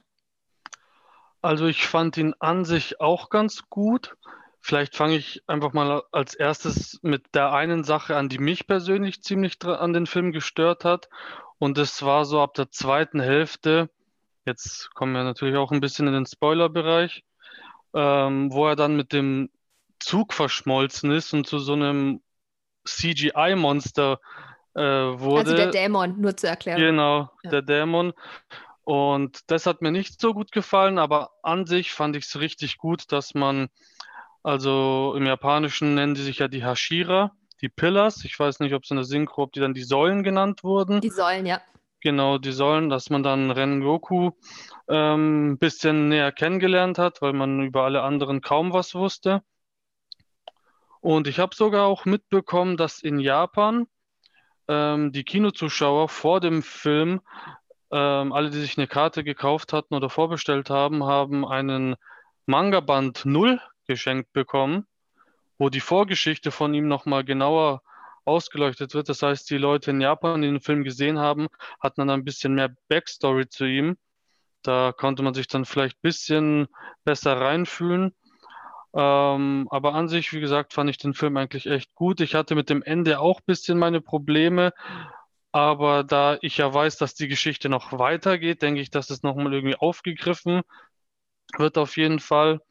Also 1.42 1.68
ich 1.68 1.86
fand 1.86 2.16
ihn 2.16 2.36
an 2.40 2.64
sich 2.64 3.02
auch 3.02 3.30
ganz 3.30 3.64
gut. 3.70 4.16
Vielleicht 4.62 4.96
fange 4.96 5.18
ich 5.18 5.44
einfach 5.46 5.74
mal 5.74 6.04
als 6.14 6.36
erstes 6.36 7.00
mit 7.02 7.24
der 7.34 7.52
einen 7.52 7.84
Sache 7.84 8.16
an, 8.16 8.30
die 8.30 8.40
mich 8.40 8.66
persönlich 8.66 9.22
ziemlich 9.22 9.58
an 9.66 9.92
den 9.92 10.06
Film 10.06 10.32
gestört 10.32 10.86
hat. 10.86 11.10
Und 11.58 11.78
das 11.78 12.02
war 12.02 12.24
so 12.24 12.42
ab 12.42 12.54
der 12.54 12.72
zweiten 12.72 13.20
Hälfte, 13.20 13.90
jetzt 14.46 14.94
kommen 14.96 15.14
wir 15.14 15.26
natürlich 15.26 15.58
auch 15.58 15.74
ein 15.74 15.82
bisschen 15.82 16.08
in 16.08 16.14
den 16.14 16.26
Spoiler-Bereich, 16.26 17.26
ähm, 17.94 18.54
wo 18.54 18.68
er 18.68 18.78
dann 18.78 18.96
mit 18.96 19.12
dem 19.12 19.50
Zug 20.00 20.34
verschmolzen 20.34 21.12
ist 21.12 21.34
und 21.34 21.48
zu 21.48 21.60
so 21.60 21.74
einem 21.74 22.22
CGI-Monster 22.86 24.20
äh, 24.76 24.82
wurde. 24.82 25.52
Also 25.52 25.56
der 25.56 25.72
Dämon, 25.72 26.20
nur 26.20 26.36
zu 26.36 26.48
erklären. 26.48 26.80
Genau, 26.80 27.30
ja. 27.44 27.50
der 27.52 27.62
Dämon. 27.62 28.14
Und 28.84 29.52
das 29.52 29.66
hat 29.66 29.82
mir 29.82 29.92
nicht 29.92 30.20
so 30.20 30.34
gut 30.34 30.52
gefallen, 30.52 30.98
aber 30.98 31.30
an 31.44 31.66
sich 31.66 31.92
fand 31.92 32.16
ich 32.16 32.26
es 32.26 32.40
richtig 32.40 32.78
gut, 32.78 33.12
dass 33.12 33.36
man, 33.36 33.70
also 34.42 35.14
im 35.16 35.26
Japanischen 35.28 35.94
nennen 35.94 36.16
die 36.16 36.24
sich 36.24 36.40
ja 36.40 36.48
die 36.48 36.66
Hashira, 36.66 37.32
die 37.62 37.70
Pillars. 37.70 38.26
Ich 38.26 38.40
weiß 38.40 38.62
nicht, 38.62 38.74
ob 38.74 38.84
es 38.84 38.90
in 38.90 38.98
der 38.98 39.06
Synchro, 39.06 39.44
ob 39.44 39.52
die 39.52 39.60
dann 39.60 39.76
die 39.76 39.84
Säulen 39.84 40.24
genannt 40.24 40.64
wurden. 40.64 41.02
Die 41.02 41.10
Säulen, 41.10 41.46
ja. 41.46 41.62
Genau, 42.02 42.38
die 42.38 42.54
Säulen, 42.54 42.90
dass 42.90 43.10
man 43.10 43.24
dann 43.24 43.52
Rengoku 43.52 44.32
ähm, 44.88 45.52
ein 45.52 45.58
bisschen 45.58 46.08
näher 46.08 46.32
kennengelernt 46.32 46.98
hat, 46.98 47.22
weil 47.22 47.34
man 47.34 47.62
über 47.62 47.84
alle 47.84 48.02
anderen 48.02 48.42
kaum 48.42 48.72
was 48.72 48.96
wusste. 48.96 49.44
Und 51.02 51.28
ich 51.28 51.40
habe 51.40 51.56
sogar 51.56 51.86
auch 51.86 52.06
mitbekommen, 52.06 52.78
dass 52.78 53.02
in 53.02 53.20
Japan 53.20 53.88
ähm, 54.68 55.12
die 55.12 55.24
Kinozuschauer 55.24 56.10
vor 56.10 56.40
dem 56.40 56.62
Film, 56.62 57.22
ähm, 57.92 58.34
alle, 58.34 58.50
die 58.50 58.60
sich 58.60 58.78
eine 58.78 58.88
Karte 58.88 59.24
gekauft 59.24 59.74
hatten 59.74 59.96
oder 59.96 60.10
vorbestellt 60.10 60.70
haben, 60.70 61.06
haben 61.06 61.46
einen 61.46 61.96
Manga-Band 62.46 63.26
0 63.26 63.62
geschenkt 63.88 64.34
bekommen, 64.34 64.86
wo 65.58 65.70
die 65.70 65.80
Vorgeschichte 65.80 66.52
von 66.52 66.74
ihm 66.74 66.88
nochmal 66.88 67.24
genauer 67.24 67.82
ausgeleuchtet 68.26 68.94
wird. 68.94 69.10
Das 69.10 69.24
heißt, 69.24 69.50
die 69.50 69.58
Leute 69.58 69.92
in 69.92 70.02
Japan, 70.02 70.42
die 70.42 70.48
den 70.48 70.62
Film 70.62 70.84
gesehen 70.84 71.18
haben, 71.18 71.48
hatten 71.80 72.02
dann 72.02 72.10
ein 72.12 72.26
bisschen 72.26 72.54
mehr 72.54 72.76
Backstory 72.88 73.48
zu 73.50 73.66
ihm. 73.66 73.98
Da 74.62 74.94
konnte 74.96 75.24
man 75.24 75.34
sich 75.34 75.48
dann 75.48 75.66
vielleicht 75.66 75.98
ein 75.98 76.02
bisschen 76.04 76.68
besser 77.06 77.40
reinfühlen. 77.40 78.14
Ähm, 78.94 79.68
aber 79.70 79.94
an 79.94 80.08
sich, 80.08 80.34
wie 80.34 80.40
gesagt, 80.40 80.74
fand 80.74 80.90
ich 80.90 80.98
den 80.98 81.14
Film 81.14 81.38
eigentlich 81.38 81.68
echt 81.68 81.94
gut. 81.96 82.22
Ich 82.22 82.36
hatte 82.36 82.56
mit 82.56 82.70
dem 82.70 82.82
Ende 82.84 83.20
auch 83.20 83.40
ein 83.40 83.46
bisschen 83.46 83.78
meine 83.78 84.02
Probleme. 84.02 84.74
Aber 85.52 86.04
da 86.04 86.38
ich 86.42 86.58
ja 86.58 86.72
weiß, 86.74 86.98
dass 86.98 87.16
die 87.16 87.28
Geschichte 87.28 87.70
noch 87.70 87.92
weitergeht, 87.98 88.62
denke 88.62 88.82
ich, 88.82 88.92
dass 88.92 89.10
es 89.10 89.24
nochmal 89.24 89.54
irgendwie 89.54 89.76
aufgegriffen 89.76 90.62
wird 91.58 91.78
auf 91.78 91.98
jeden 91.98 92.20
Fall. 92.20 92.62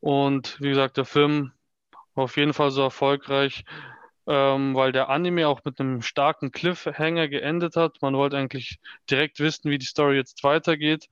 Und 0.00 0.60
wie 0.60 0.70
gesagt, 0.70 0.96
der 0.96 1.04
Film 1.04 1.52
war 2.14 2.24
auf 2.24 2.36
jeden 2.36 2.54
Fall 2.54 2.70
so 2.70 2.82
erfolgreich, 2.82 3.64
ähm, 4.26 4.74
weil 4.74 4.92
der 4.92 5.08
Anime 5.08 5.48
auch 5.48 5.62
mit 5.64 5.80
einem 5.80 6.02
starken 6.02 6.52
Cliffhanger 6.52 7.28
geendet 7.28 7.76
hat. 7.76 8.02
Man 8.02 8.16
wollte 8.16 8.38
eigentlich 8.38 8.80
direkt 9.10 9.40
wissen, 9.40 9.70
wie 9.70 9.78
die 9.78 9.86
Story 9.86 10.16
jetzt 10.16 10.42
weitergeht. 10.44 11.08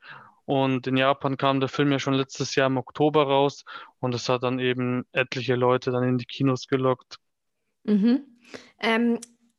Und 0.49 0.87
in 0.87 0.97
Japan 0.97 1.37
kam 1.37 1.61
der 1.61 1.69
Film 1.69 1.93
ja 1.93 1.99
schon 1.99 2.15
letztes 2.15 2.55
Jahr 2.55 2.69
im 2.69 2.79
Oktober 2.79 3.25
raus 3.25 3.67
und 4.01 4.15
es 4.15 4.31
hat 4.31 4.45
dann 4.45 4.59
eben 4.59 5.05
etliche 5.13 5.57
Leute 5.57 5.91
dann 5.91 6.05
in 6.05 6.17
die 6.17 6.25
Kinos 6.25 6.69
gelockt. 6.69 7.19
Mhm. 7.85 8.23
Ähm, 8.81 9.19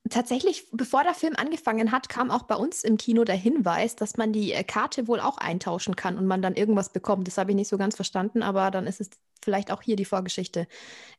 tatsächlich, 0.10 0.67
bevor 0.72 1.03
der 1.03 1.13
Film 1.13 1.36
angefangen 1.38 1.91
hat, 1.91 2.10
kam 2.10 2.31
auch 2.31 2.41
bei 2.41 2.55
uns 2.55 2.84
im 2.84 2.98
Kino 2.98 3.24
der 3.24 3.36
Hinweis, 3.36 3.98
dass 3.98 4.17
man 4.17 4.34
die 4.34 4.51
äh, 4.51 4.63
Karte 4.63 5.08
wohl 5.08 5.19
auch 5.19 5.38
eintauschen 5.38 5.96
kann 5.96 6.17
und 6.17 6.25
man 6.25 6.41
dann 6.41 6.55
irgendwas 6.55 6.91
bekommt. 6.91 7.27
Das 7.27 7.38
habe 7.38 7.51
ich 7.51 7.55
nicht 7.55 7.67
so 7.67 7.77
ganz 7.77 7.96
verstanden, 7.96 8.41
aber 8.41 8.72
dann 8.72 8.88
ist 8.88 9.00
es 9.00 9.12
vielleicht 9.43 9.72
auch 9.72 9.84
hier 9.84 9.96
die 9.96 10.05
Vorgeschichte. 10.05 10.67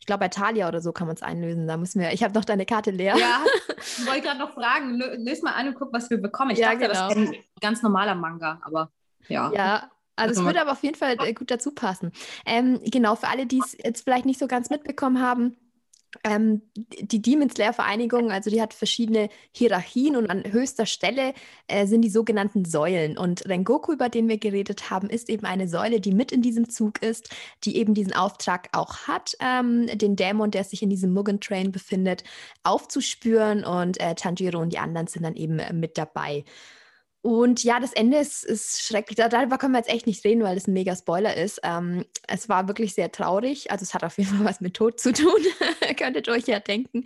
Ich 0.01 0.07
glaube, 0.07 0.23
bei 0.23 0.29
Thalia 0.31 0.67
oder 0.67 0.81
so 0.81 0.91
kann 0.91 1.07
man 1.07 1.15
es 1.15 1.23
einlösen. 1.23 1.69
Da 1.69 1.77
müssen 1.77 2.01
wir. 2.01 2.13
Ich 2.13 2.25
habe 2.25 2.35
noch 2.35 2.45
deine 2.45 2.67
Karte 2.67 2.91
leer. 2.91 3.17
Ja, 3.17 3.45
ich 3.79 4.05
wollte 4.09 4.23
gerade 4.23 4.41
noch 4.41 4.53
fragen. 4.53 4.97
Löse 4.97 5.45
mal 5.45 5.53
an 5.53 5.69
und 5.69 5.75
guck, 5.77 5.93
was 5.93 6.11
wir 6.11 6.21
bekommen. 6.21 6.51
Ich 6.51 6.59
ja, 6.59 6.75
dachte, 6.75 6.89
genau. 6.89 7.09
das 7.09 7.17
ist 7.17 7.29
ein 7.29 7.37
ganz 7.61 7.83
normaler 7.85 8.17
Manga, 8.17 8.61
aber 8.65 8.91
ja. 9.29 9.53
Ja, 9.55 9.91
also, 10.17 10.41
es 10.41 10.47
würde 10.47 10.61
aber 10.61 10.73
auf 10.73 10.83
jeden 10.83 10.97
Fall 10.97 11.17
äh, 11.19 11.33
gut 11.33 11.51
dazu 11.51 11.73
passen. 11.73 12.13
Ähm, 12.45 12.81
genau, 12.85 13.17
für 13.17 13.29
alle, 13.29 13.47
die 13.47 13.59
es 13.59 13.77
jetzt 13.83 14.03
vielleicht 14.03 14.27
nicht 14.27 14.39
so 14.39 14.47
ganz 14.47 14.69
mitbekommen 14.71 15.21
haben, 15.21 15.57
ähm, 16.25 16.63
die 16.75 17.23
Demon 17.23 17.51
Slayer 17.51 17.73
Vereinigung, 17.73 18.33
also 18.33 18.51
die 18.51 18.61
hat 18.61 18.75
verschiedene 18.75 19.29
Hierarchien 19.53 20.17
und 20.17 20.29
an 20.29 20.43
höchster 20.51 20.87
Stelle 20.87 21.35
äh, 21.69 21.87
sind 21.87 22.03
die 22.03 22.11
sogenannten 22.11 22.65
Säulen. 22.65 23.17
Und 23.17 23.47
Rengoku, 23.47 23.93
über 23.93 24.09
den 24.09 24.29
wir 24.29 24.39
geredet 24.39 24.91
haben, 24.91 25.09
ist 25.09 25.29
eben 25.31 25.47
eine 25.47 25.69
Säule, 25.69 26.01
die 26.01 26.13
mit 26.13 26.33
in 26.33 26.43
diesem 26.43 26.69
Zug 26.69 27.03
ist, 27.03 27.31
die 27.65 27.77
eben 27.77 27.95
diesen 27.95 28.13
Auftrag 28.13 28.69
auch 28.73 29.07
hat, 29.07 29.37
ähm, 29.41 29.87
den 29.87 30.17
Dämon, 30.17 30.51
der 30.51 30.65
sich 30.65 30.83
in 30.83 30.91
diesem 30.91 31.13
Mugen 31.13 31.41
Train 31.41 31.71
befindet, 31.71 32.25
aufzuspüren. 32.65 33.65
Und 33.65 34.01
äh, 34.01 34.15
Tanjiro 34.15 34.59
und 34.59 34.73
die 34.73 34.79
anderen 34.79 35.07
sind 35.07 35.23
dann 35.23 35.37
eben 35.37 35.61
äh, 35.61 35.73
mit 35.73 35.97
dabei. 35.97 36.45
Und 37.23 37.63
ja, 37.65 37.79
das 37.81 37.93
Ende 37.93 38.17
ist, 38.17 38.45
ist 38.45 38.83
schrecklich. 38.83 39.17
Darüber 39.17 39.59
können 39.59 39.75
wir 39.75 39.79
jetzt 39.79 39.91
echt 39.91 40.07
nicht 40.07 40.25
reden, 40.25 40.43
weil 40.43 40.55
das 40.55 40.67
ein 40.67 40.73
mega 40.73 40.97
Spoiler 40.97 41.37
ist. 41.37 41.61
Ähm, 41.63 42.07
es 42.27 42.49
war 42.49 42.67
wirklich 42.67 42.95
sehr 42.95 43.13
traurig. 43.13 43.71
Also 43.71 43.83
es 43.83 43.93
hat 43.93 44.05
auf 44.05 44.17
jeden 44.17 44.31
Fall 44.37 44.47
was 44.47 44.63
mit 44.63 44.75
Tod 44.75 44.99
zu 44.99 45.13
tun. 45.13 45.41
Könntet 45.99 46.31
euch 46.31 46.47
ja 46.47 46.61
denken. 46.61 47.05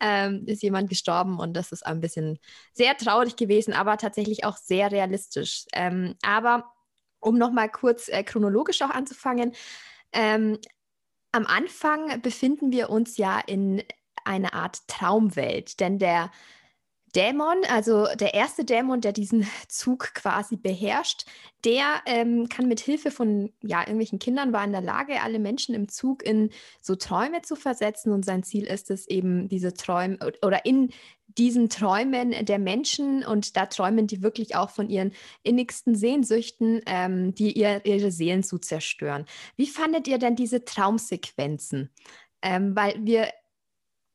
Ähm, 0.00 0.44
ist 0.46 0.62
jemand 0.62 0.88
gestorben 0.88 1.40
und 1.40 1.54
das 1.54 1.72
ist 1.72 1.84
ein 1.84 2.00
bisschen 2.00 2.38
sehr 2.72 2.96
traurig 2.96 3.34
gewesen, 3.34 3.72
aber 3.72 3.96
tatsächlich 3.96 4.44
auch 4.44 4.56
sehr 4.56 4.92
realistisch. 4.92 5.64
Ähm, 5.72 6.14
aber 6.22 6.72
um 7.18 7.36
nochmal 7.36 7.68
kurz 7.68 8.08
äh, 8.08 8.22
chronologisch 8.22 8.80
auch 8.82 8.90
anzufangen. 8.90 9.54
Ähm, 10.12 10.58
am 11.32 11.46
Anfang 11.46 12.22
befinden 12.22 12.70
wir 12.70 12.90
uns 12.90 13.16
ja 13.16 13.40
in 13.40 13.82
einer 14.24 14.54
Art 14.54 14.86
Traumwelt, 14.86 15.80
denn 15.80 15.98
der 15.98 16.30
Dämon, 17.14 17.58
also 17.70 18.06
der 18.18 18.34
erste 18.34 18.64
Dämon, 18.64 19.00
der 19.00 19.12
diesen 19.12 19.46
Zug 19.68 20.14
quasi 20.14 20.56
beherrscht, 20.56 21.24
der 21.64 22.02
ähm, 22.06 22.48
kann 22.48 22.68
mit 22.68 22.80
Hilfe 22.80 23.10
von 23.10 23.52
ja, 23.62 23.80
irgendwelchen 23.80 24.18
Kindern 24.18 24.52
war 24.52 24.64
in 24.64 24.72
der 24.72 24.80
Lage, 24.80 25.22
alle 25.22 25.38
Menschen 25.38 25.74
im 25.74 25.88
Zug 25.88 26.22
in 26.22 26.50
so 26.80 26.94
Träume 26.94 27.42
zu 27.42 27.56
versetzen. 27.56 28.12
Und 28.12 28.24
sein 28.24 28.42
Ziel 28.42 28.64
ist 28.64 28.90
es 28.90 29.08
eben, 29.08 29.48
diese 29.48 29.74
Träume 29.74 30.18
oder 30.42 30.64
in 30.64 30.90
diesen 31.38 31.68
Träumen 31.68 32.34
der 32.44 32.58
Menschen 32.58 33.24
und 33.24 33.56
da 33.56 33.66
träumen 33.66 34.06
die 34.06 34.22
wirklich 34.22 34.56
auch 34.56 34.70
von 34.70 34.88
ihren 34.88 35.12
innigsten 35.42 35.94
Sehnsüchten, 35.94 36.82
ähm, 36.86 37.34
die 37.34 37.52
ihr, 37.52 37.84
ihre 37.84 38.10
Seelen 38.10 38.42
zu 38.42 38.58
zerstören. 38.58 39.24
Wie 39.56 39.66
fandet 39.66 40.08
ihr 40.08 40.18
denn 40.18 40.36
diese 40.36 40.64
Traumsequenzen? 40.64 41.90
Ähm, 42.42 42.74
weil 42.74 42.94
wir 43.00 43.28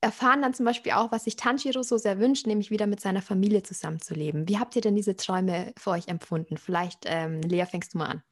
erfahren 0.03 0.41
dann 0.41 0.53
zum 0.53 0.65
Beispiel 0.65 0.91
auch, 0.91 1.11
was 1.11 1.23
sich 1.23 1.35
Tanjiro 1.35 1.81
so 1.81 1.97
sehr 1.97 2.19
wünscht, 2.19 2.45
nämlich 2.45 2.69
wieder 2.69 2.85
mit 2.85 2.99
seiner 3.01 3.21
Familie 3.21 3.63
zusammenzuleben. 3.63 4.47
Wie 4.47 4.59
habt 4.59 4.75
ihr 4.75 4.81
denn 4.81 4.95
diese 4.95 5.15
Träume 5.15 5.73
für 5.77 5.91
euch 5.91 6.07
empfunden? 6.07 6.57
Vielleicht, 6.57 7.05
ähm, 7.05 7.41
Lea, 7.41 7.65
fängst 7.65 7.93
du 7.93 7.97
mal 7.97 8.07
an. 8.07 8.23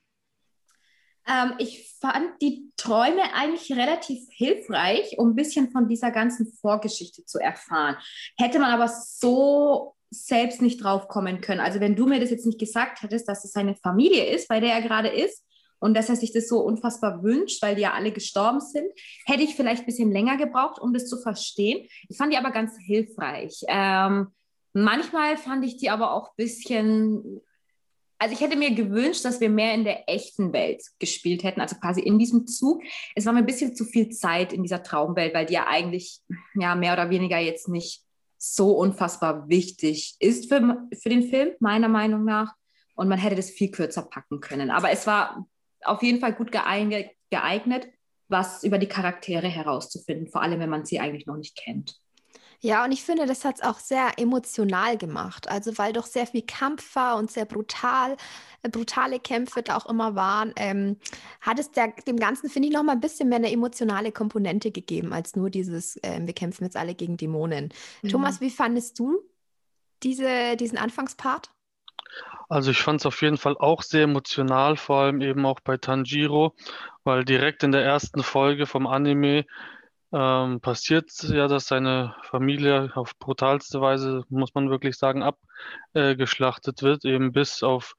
Ähm, 1.28 1.54
ich 1.60 1.96
fand 2.00 2.42
die 2.42 2.72
Träume 2.78 3.34
eigentlich 3.34 3.72
relativ 3.72 4.28
hilfreich, 4.32 5.18
um 5.18 5.30
ein 5.30 5.36
bisschen 5.36 5.72
von 5.72 5.88
dieser 5.88 6.12
ganzen 6.12 6.52
Vorgeschichte 6.52 7.26
zu 7.26 7.40
erfahren. 7.40 7.98
Hätte 8.38 8.60
man 8.60 8.72
aber 8.72 8.88
so 8.88 9.96
selbst 10.10 10.62
nicht 10.62 10.84
drauf 10.84 11.08
kommen 11.08 11.40
können. 11.40 11.62
Also 11.62 11.80
wenn 11.80 11.96
du 11.96 12.06
mir 12.06 12.20
das 12.20 12.32
jetzt 12.32 12.46
nicht 12.46 12.60
gesagt 12.60 13.02
hättest, 13.02 13.30
dass 13.30 13.46
es 13.46 13.54
seine 13.54 13.76
Familie 13.76 14.26
ist, 14.26 14.50
bei 14.50 14.60
der 14.60 14.74
er 14.74 14.82
gerade 14.82 15.08
ist, 15.08 15.46
und 15.82 15.96
dass 15.96 16.08
er 16.08 16.16
sich 16.16 16.32
das 16.32 16.48
so 16.48 16.60
unfassbar 16.60 17.24
wünscht, 17.24 17.62
weil 17.62 17.76
die 17.76 17.82
ja 17.82 17.94
alle 17.94 18.12
gestorben 18.12 18.62
sind. 18.62 18.86
Hätte 19.26 19.44
ich 19.44 19.56
vielleicht 19.56 19.82
ein 19.82 19.88
bisschen 19.88 20.12
länger 20.12 20.38
gebraucht, 20.38 20.80
um 20.80 20.94
das 20.94 21.08
zu 21.08 21.18
verstehen. 21.18 21.88
Ich 22.08 22.16
fand 22.16 22.32
die 22.32 22.38
aber 22.38 22.52
ganz 22.52 22.78
hilfreich. 22.78 23.64
Ähm, 23.68 24.28
manchmal 24.74 25.36
fand 25.38 25.66
ich 25.66 25.78
die 25.78 25.90
aber 25.90 26.14
auch 26.14 26.30
ein 26.30 26.36
bisschen 26.38 27.42
also 28.22 28.36
ich 28.36 28.42
hätte 28.42 28.56
mir 28.56 28.76
gewünscht, 28.76 29.26
dass 29.26 29.42
wir 29.42 29.50
mehr 29.50 29.74
in 29.74 29.84
der 29.84 30.08
echten 30.08 30.54
Welt 30.54 30.84
gespielt 31.00 31.44
hätten, 31.44 31.60
also 31.60 31.76
quasi 31.78 32.02
in 32.02 32.20
diesem 32.20 32.46
Zug. 32.46 32.84
Es 33.16 33.26
war 33.26 33.34
mir 33.34 33.40
ein 33.40 33.48
bisschen 33.48 33.76
zu 33.76 33.84
viel 33.84 34.10
Zeit 34.10 34.54
in 34.54 34.62
dieser 34.62 34.84
Traumwelt, 34.84 35.34
weil 35.34 35.48
die 35.48 35.56
ja 35.56 35.66
eigentlich 35.66 36.20
ja 36.54 36.76
mehr 36.76 36.94
oder 36.94 37.10
weniger 37.10 37.40
jetzt 37.40 37.68
nicht 37.68 38.04
so 38.38 38.78
unfassbar 38.78 39.50
wichtig 39.50 40.18
ist 40.20 40.50
für, 40.50 40.88
für 41.02 41.10
den 41.10 41.24
Film, 41.24 41.54
meiner 41.60 41.88
Meinung 41.88 42.24
nach. 42.24 42.54
Und 42.94 43.08
man 43.08 43.18
hätte 43.18 43.38
das 43.38 43.50
viel 43.50 43.72
kürzer 43.72 44.04
packen 44.04 44.40
können. 44.40 44.70
Aber 44.70 44.92
es 44.92 45.08
war 45.08 45.48
auf 45.84 46.04
jeden 46.04 46.20
Fall 46.20 46.34
gut 46.34 46.52
geeignet, 46.52 47.88
was 48.28 48.64
über 48.64 48.78
die 48.78 48.88
Charaktere 48.88 49.48
herauszufinden, 49.48 50.28
vor 50.28 50.42
allem 50.42 50.60
wenn 50.60 50.70
man 50.70 50.86
sie 50.86 51.00
eigentlich 51.00 51.26
noch 51.26 51.38
nicht 51.38 51.56
kennt. 51.56 52.02
Ja, 52.64 52.86
und 52.86 52.92
ich 52.92 53.04
finde, 53.04 53.26
das 53.26 53.44
hat 53.44 53.56
es 53.56 53.64
auch 53.64 53.80
sehr 53.80 54.20
emotional 54.20 54.96
gemacht. 54.96 55.50
Also, 55.50 55.80
weil 55.80 55.94
doch 55.94 56.06
sehr 56.06 56.28
viel 56.28 56.44
Kampf 56.44 56.96
war 56.96 57.18
und 57.18 57.32
sehr 57.32 57.46
brutal, 57.46 58.16
äh, 58.62 58.70
brutale 58.70 59.20
Kämpfe 59.20 59.64
da 59.64 59.78
auch 59.78 59.88
immer 59.88 60.14
waren, 60.14 60.54
ähm, 60.58 60.98
hat 61.42 61.58
es 61.58 61.72
der, 61.72 61.88
dem 62.06 62.18
Ganzen, 62.18 62.52
finde 62.52 62.68
ich, 62.68 62.74
noch 62.74 62.84
mal 62.84 62.92
ein 62.92 63.02
bisschen 63.02 63.30
mehr 63.30 63.40
eine 63.40 63.52
emotionale 63.52 64.12
Komponente 64.12 64.72
gegeben, 64.72 65.12
als 65.12 65.36
nur 65.36 65.50
dieses, 65.50 65.98
äh, 66.04 66.20
wir 66.22 66.34
kämpfen 66.34 66.64
jetzt 66.64 66.78
alle 66.78 66.94
gegen 66.94 67.18
Dämonen. 67.18 67.74
Mhm. 68.04 68.10
Thomas, 68.10 68.42
wie 68.42 68.52
fandest 68.52 69.00
du 69.00 69.20
diese, 70.04 70.56
diesen 70.56 70.78
Anfangspart? 70.78 71.50
Also 72.52 72.72
ich 72.72 72.82
fand 72.82 73.00
es 73.00 73.06
auf 73.06 73.22
jeden 73.22 73.38
Fall 73.38 73.56
auch 73.58 73.82
sehr 73.82 74.04
emotional, 74.04 74.76
vor 74.76 74.98
allem 75.04 75.22
eben 75.22 75.46
auch 75.46 75.62
bei 75.62 75.78
Tanjiro, 75.78 76.54
weil 77.06 77.24
direkt 77.24 77.64
in 77.64 77.72
der 77.72 77.86
ersten 77.86 78.24
Folge 78.24 78.66
vom 78.66 78.88
Anime 78.88 79.46
ähm, 80.12 80.60
passiert 80.60 81.10
ja, 81.24 81.48
dass 81.48 81.68
seine 81.68 82.14
Familie 82.24 82.92
auf 82.96 83.18
brutalste 83.18 83.80
Weise, 83.80 84.26
muss 84.28 84.54
man 84.54 84.70
wirklich 84.70 84.98
sagen, 84.98 85.24
abgeschlachtet 85.24 86.82
äh, 86.82 86.86
wird, 86.86 87.06
eben 87.06 87.32
bis 87.32 87.64
auf 87.64 87.96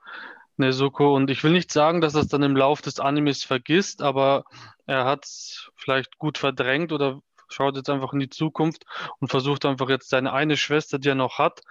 Nezuko. 0.59 1.17
Und 1.17 1.31
ich 1.31 1.43
will 1.45 1.53
nicht 1.53 1.73
sagen, 1.73 2.03
dass 2.03 2.15
er 2.15 2.21
es 2.21 2.29
dann 2.29 2.43
im 2.43 2.55
Lauf 2.55 2.83
des 2.83 3.01
Animes 3.01 3.45
vergisst, 3.45 4.03
aber 4.03 4.45
er 4.85 5.07
hat 5.07 5.25
es 5.25 5.71
vielleicht 5.77 6.19
gut 6.19 6.37
verdrängt 6.37 6.93
oder 6.93 7.21
schaut 7.49 7.77
jetzt 7.77 7.89
einfach 7.89 8.13
in 8.13 8.21
die 8.21 8.29
Zukunft 8.29 8.85
und 9.19 9.29
versucht 9.29 9.65
einfach 9.65 9.89
jetzt 9.89 10.11
seine 10.11 10.35
eine 10.35 10.59
Schwester, 10.59 10.99
die 10.99 11.09
er 11.09 11.15
noch 11.15 11.39
hat, 11.39 11.63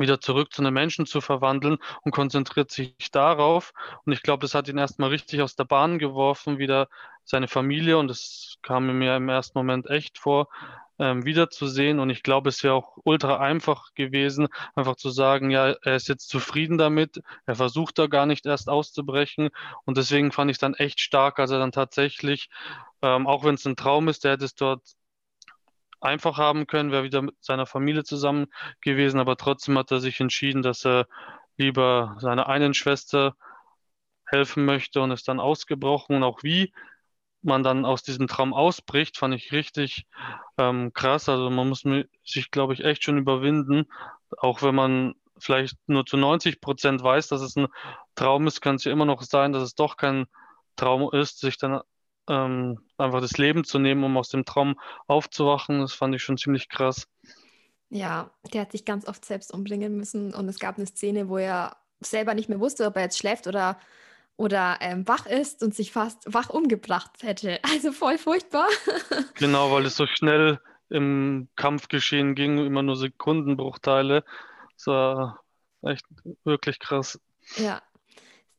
wieder 0.00 0.20
zurück 0.20 0.52
zu 0.52 0.62
einem 0.62 0.74
Menschen 0.74 1.06
zu 1.06 1.20
verwandeln 1.20 1.78
und 2.02 2.12
konzentriert 2.12 2.70
sich 2.70 2.94
darauf. 3.12 3.72
Und 4.04 4.12
ich 4.12 4.22
glaube, 4.22 4.42
das 4.42 4.54
hat 4.54 4.68
ihn 4.68 4.78
erstmal 4.78 5.10
richtig 5.10 5.42
aus 5.42 5.56
der 5.56 5.64
Bahn 5.64 5.98
geworfen, 5.98 6.58
wieder 6.58 6.88
seine 7.24 7.48
Familie. 7.48 7.98
Und 7.98 8.10
es 8.10 8.56
kam 8.62 8.86
mir 8.98 9.16
im 9.16 9.28
ersten 9.28 9.58
Moment 9.58 9.88
echt 9.88 10.18
vor, 10.18 10.48
ähm, 10.98 11.24
wiederzusehen. 11.24 12.00
Und 12.00 12.10
ich 12.10 12.22
glaube, 12.22 12.48
es 12.48 12.62
wäre 12.62 12.74
auch 12.74 12.96
ultra 13.04 13.38
einfach 13.38 13.94
gewesen, 13.94 14.48
einfach 14.74 14.96
zu 14.96 15.10
sagen, 15.10 15.50
ja, 15.50 15.70
er 15.82 15.96
ist 15.96 16.08
jetzt 16.08 16.28
zufrieden 16.28 16.78
damit. 16.78 17.22
Er 17.46 17.54
versucht 17.54 17.98
da 17.98 18.06
gar 18.06 18.26
nicht 18.26 18.46
erst 18.46 18.68
auszubrechen. 18.68 19.50
Und 19.84 19.96
deswegen 19.96 20.32
fand 20.32 20.50
ich 20.50 20.58
dann 20.58 20.74
echt 20.74 21.00
stark, 21.00 21.38
als 21.38 21.50
er 21.50 21.58
dann 21.58 21.72
tatsächlich, 21.72 22.48
ähm, 23.02 23.26
auch 23.26 23.44
wenn 23.44 23.54
es 23.54 23.64
ein 23.66 23.76
Traum 23.76 24.08
ist, 24.08 24.24
der 24.24 24.32
hätte 24.32 24.44
es 24.44 24.54
dort 24.54 24.82
einfach 26.00 26.38
haben 26.38 26.66
können, 26.66 26.92
wäre 26.92 27.04
wieder 27.04 27.22
mit 27.22 27.36
seiner 27.40 27.66
Familie 27.66 28.04
zusammen 28.04 28.46
gewesen, 28.80 29.20
aber 29.20 29.36
trotzdem 29.36 29.78
hat 29.78 29.90
er 29.90 30.00
sich 30.00 30.20
entschieden, 30.20 30.62
dass 30.62 30.84
er 30.84 31.06
lieber 31.56 32.16
seiner 32.20 32.48
einen 32.48 32.74
Schwester 32.74 33.34
helfen 34.26 34.64
möchte 34.64 35.00
und 35.00 35.10
ist 35.10 35.28
dann 35.28 35.40
ausgebrochen. 35.40 36.16
Und 36.16 36.22
auch 36.22 36.42
wie 36.42 36.72
man 37.42 37.62
dann 37.62 37.84
aus 37.84 38.02
diesem 38.02 38.26
Traum 38.28 38.52
ausbricht, 38.52 39.16
fand 39.16 39.34
ich 39.34 39.52
richtig 39.52 40.06
ähm, 40.58 40.92
krass. 40.92 41.28
Also 41.28 41.50
man 41.50 41.68
muss 41.68 41.84
sich, 42.24 42.50
glaube 42.50 42.74
ich, 42.74 42.84
echt 42.84 43.04
schon 43.04 43.18
überwinden, 43.18 43.86
auch 44.36 44.62
wenn 44.62 44.74
man 44.74 45.14
vielleicht 45.38 45.76
nur 45.86 46.04
zu 46.04 46.16
90 46.16 46.60
Prozent 46.60 47.02
weiß, 47.02 47.28
dass 47.28 47.40
es 47.40 47.56
ein 47.56 47.68
Traum 48.14 48.46
ist, 48.46 48.60
kann 48.60 48.76
es 48.76 48.84
ja 48.84 48.92
immer 48.92 49.04
noch 49.04 49.22
sein, 49.22 49.52
dass 49.52 49.62
es 49.62 49.74
doch 49.74 49.96
kein 49.96 50.26
Traum 50.76 51.10
ist, 51.12 51.38
sich 51.40 51.58
dann 51.58 51.80
ähm, 52.28 52.78
einfach 52.96 53.20
das 53.20 53.38
Leben 53.38 53.64
zu 53.64 53.78
nehmen, 53.78 54.04
um 54.04 54.16
aus 54.16 54.28
dem 54.28 54.44
Traum 54.44 54.78
aufzuwachen. 55.06 55.80
Das 55.80 55.92
fand 55.92 56.14
ich 56.14 56.22
schon 56.22 56.38
ziemlich 56.38 56.68
krass. 56.68 57.08
Ja, 57.90 58.30
der 58.52 58.62
hat 58.62 58.72
sich 58.72 58.84
ganz 58.84 59.08
oft 59.08 59.24
selbst 59.24 59.52
umbringen 59.52 59.96
müssen 59.96 60.34
und 60.34 60.48
es 60.48 60.58
gab 60.58 60.76
eine 60.76 60.86
Szene, 60.86 61.28
wo 61.28 61.38
er 61.38 61.76
selber 62.00 62.34
nicht 62.34 62.48
mehr 62.48 62.60
wusste, 62.60 62.86
ob 62.86 62.96
er 62.96 63.02
jetzt 63.02 63.18
schläft 63.18 63.46
oder, 63.46 63.78
oder 64.36 64.76
ähm, 64.80 65.08
wach 65.08 65.26
ist 65.26 65.62
und 65.62 65.74
sich 65.74 65.90
fast 65.90 66.32
wach 66.32 66.50
umgebracht 66.50 67.22
hätte. 67.22 67.60
Also 67.72 67.92
voll 67.92 68.18
furchtbar. 68.18 68.68
genau, 69.34 69.72
weil 69.72 69.86
es 69.86 69.96
so 69.96 70.06
schnell 70.06 70.60
im 70.90 71.48
Kampfgeschehen 71.56 72.34
ging, 72.34 72.58
immer 72.58 72.82
nur 72.82 72.96
Sekundenbruchteile. 72.96 74.24
Das 74.76 74.86
war 74.86 75.40
echt 75.82 76.04
wirklich 76.44 76.78
krass. 76.78 77.18
Ja, 77.56 77.82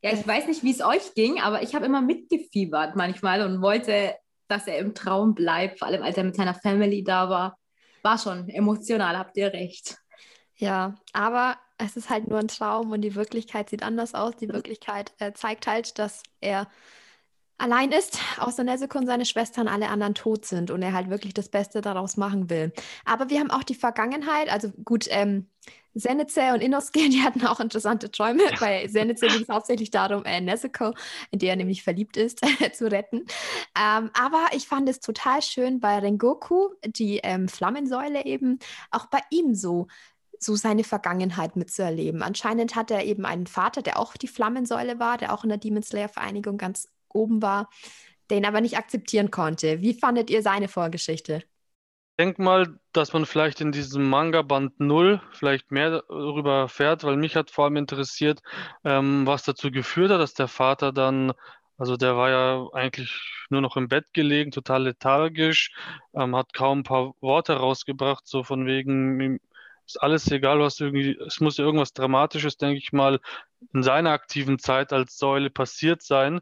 ja, 0.01 0.13
ich 0.13 0.25
weiß 0.25 0.47
nicht, 0.47 0.63
wie 0.63 0.71
es 0.71 0.81
euch 0.81 1.13
ging, 1.13 1.41
aber 1.41 1.62
ich 1.62 1.75
habe 1.75 1.85
immer 1.85 2.01
mitgefiebert 2.01 2.95
manchmal 2.95 3.41
und 3.41 3.62
wollte, 3.62 4.15
dass 4.47 4.67
er 4.67 4.79
im 4.79 4.95
Traum 4.95 5.35
bleibt, 5.35 5.79
vor 5.79 5.88
allem 5.88 6.03
als 6.03 6.17
er 6.17 6.23
mit 6.23 6.35
seiner 6.35 6.55
Family 6.55 7.03
da 7.03 7.29
war. 7.29 7.57
War 8.01 8.17
schon 8.17 8.47
emotional, 8.49 9.17
habt 9.17 9.35
ihr 9.38 9.51
recht. 9.51 9.97
Ja, 10.55 10.95
aber 11.13 11.57
es 11.77 11.95
ist 11.95 12.09
halt 12.09 12.27
nur 12.27 12.39
ein 12.39 12.47
Traum 12.47 12.91
und 12.91 13.01
die 13.01 13.15
Wirklichkeit 13.15 13.69
sieht 13.69 13.83
anders 13.83 14.13
aus. 14.13 14.35
Die 14.38 14.49
Wirklichkeit 14.49 15.13
äh, 15.19 15.33
zeigt 15.33 15.67
halt, 15.67 15.99
dass 15.99 16.23
er 16.41 16.67
allein 17.57 17.91
ist, 17.91 18.19
außer 18.39 18.63
Nezuko 18.63 18.97
und 18.97 19.05
seine 19.05 19.25
Schwestern 19.25 19.67
alle 19.67 19.89
anderen 19.89 20.15
tot 20.15 20.45
sind 20.45 20.71
und 20.71 20.81
er 20.81 20.93
halt 20.93 21.09
wirklich 21.09 21.33
das 21.33 21.49
Beste 21.49 21.81
daraus 21.81 22.17
machen 22.17 22.49
will. 22.49 22.73
Aber 23.05 23.29
wir 23.29 23.39
haben 23.39 23.51
auch 23.51 23.63
die 23.63 23.75
Vergangenheit, 23.75 24.49
also 24.49 24.69
gut, 24.83 25.07
ähm, 25.09 25.49
Zenitze 25.95 26.54
und 26.54 26.62
Inosuke, 26.62 27.10
die 27.10 27.21
hatten 27.21 27.45
auch 27.45 27.60
interessante 27.60 28.12
Träume. 28.12 28.43
Bei 28.60 28.88
Zenitze 28.88 29.28
ging 29.28 29.41
es 29.41 29.49
hauptsächlich 29.49 29.91
darum, 29.91 30.23
äh, 30.25 30.41
Nezuko, 30.41 30.93
in 31.32 31.39
der 31.39 31.52
er 31.52 31.56
nämlich 31.56 31.84
verliebt 31.84 32.17
ist, 32.17 32.39
zu 32.73 32.91
retten. 32.91 33.25
Ähm, 33.78 34.10
aber 34.13 34.47
ich 34.54 34.67
fand 34.67 34.89
es 34.89 34.99
total 34.99 35.41
schön 35.41 35.80
bei 35.80 35.99
Rengoku, 35.99 36.69
die 36.86 37.19
ähm, 37.23 37.47
Flammensäule 37.47 38.25
eben, 38.25 38.60
auch 38.91 39.08
bei 39.08 39.19
ihm 39.30 39.56
so 39.56 39.88
so 40.41 40.56
seine 40.56 40.86
Vergangenheit 40.86 41.58
mitzuerleben. 41.58 42.23
Anscheinend 42.23 42.75
hat 42.75 42.91
er 42.91 43.04
eben 43.04 43.25
einen 43.25 43.45
Vater, 43.45 43.82
der 43.82 43.99
auch 43.99 44.15
die 44.15 44.30
Flammensäule 44.30 44.97
war, 44.97 45.17
der 45.17 45.34
auch 45.34 45.43
in 45.43 45.49
der 45.49 45.58
Demon 45.58 45.84
Slayer 45.84 46.08
Vereinigung 46.08 46.58
ganz 46.58 46.88
oben 47.10 47.41
war, 47.41 47.69
den 48.30 48.45
aber 48.45 48.62
nicht 48.62 48.78
akzeptieren 48.78 49.32
konnte. 49.32 49.82
Wie 49.82 49.93
fandet 49.93 50.30
ihr 50.30 50.41
seine 50.41 50.67
Vorgeschichte? 50.67 51.43
Denke 52.19 52.41
mal, 52.41 52.77
dass 52.91 53.13
man 53.13 53.25
vielleicht 53.25 53.62
in 53.62 53.71
diesem 53.71 54.10
Manga-Band 54.10 54.82
0 54.82 55.21
vielleicht 55.32 55.71
mehr 55.71 56.03
darüber 56.10 56.60
erfährt, 56.60 57.05
weil 57.05 57.15
mich 57.15 57.38
hat 57.38 57.49
vor 57.49 57.63
allem 57.63 57.77
interessiert, 57.77 58.41
ähm, 58.84 59.25
was 59.25 59.43
dazu 59.43 59.71
geführt 59.71 60.12
hat, 60.12 60.19
dass 60.19 60.34
der 60.34 60.49
Vater 60.49 60.91
dann, 60.91 61.32
also 61.77 61.95
der 61.95 62.17
war 62.17 62.29
ja 62.29 62.67
eigentlich 62.73 63.45
nur 63.49 63.62
noch 63.62 63.77
im 63.77 63.88
Bett 63.88 64.13
gelegen, 64.13 64.51
total 64.51 64.84
lethargisch, 64.84 65.71
ähm, 66.13 66.36
hat 66.36 66.53
kaum 66.53 66.79
ein 66.79 66.84
paar 66.84 67.13
Worte 67.21 67.53
rausgebracht, 67.53 68.27
so 68.27 68.43
von 68.43 68.65
wegen, 68.65 69.39
ist 69.88 70.03
alles 70.03 70.29
egal, 70.29 70.60
was 70.60 70.77
irgendwie, 70.82 71.17
es 71.25 71.39
muss 71.39 71.55
ja 71.55 71.63
irgendwas 71.63 71.93
Dramatisches, 71.93 72.58
denke 72.58 72.79
ich 72.79 72.91
mal, 72.91 73.21
in 73.73 73.82
seiner 73.82 74.12
aktiven 74.12 74.60
Zeit 74.60 74.91
als 74.91 75.17
Säule 75.17 75.49
passiert 75.49 76.01
sein 76.01 76.41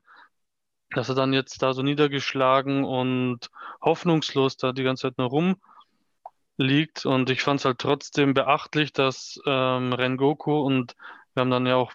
dass 0.92 1.10
er 1.10 1.16
dann 1.16 1.34
jetzt 1.34 1.62
da 1.62 1.74
so 1.74 1.82
niedergeschlagen 1.82 2.84
und 2.84 3.50
hoffnungslos 3.82 4.58
da 4.58 4.72
die 4.72 4.84
ganze 4.84 5.04
Zeit 5.04 5.18
nur 5.18 5.30
rumliegt. 6.58 7.06
Und 7.06 7.30
ich 7.30 7.42
fand 7.42 7.60
es 7.60 7.66
halt 7.66 7.80
trotzdem 7.80 8.34
beachtlich, 8.34 8.94
dass 8.94 9.40
ähm, 9.46 9.94
Rengoku 9.94 10.62
und 10.62 10.96
wir 11.34 11.42
haben 11.42 11.52
dann 11.52 11.66
ja 11.66 11.76
auch 11.76 11.94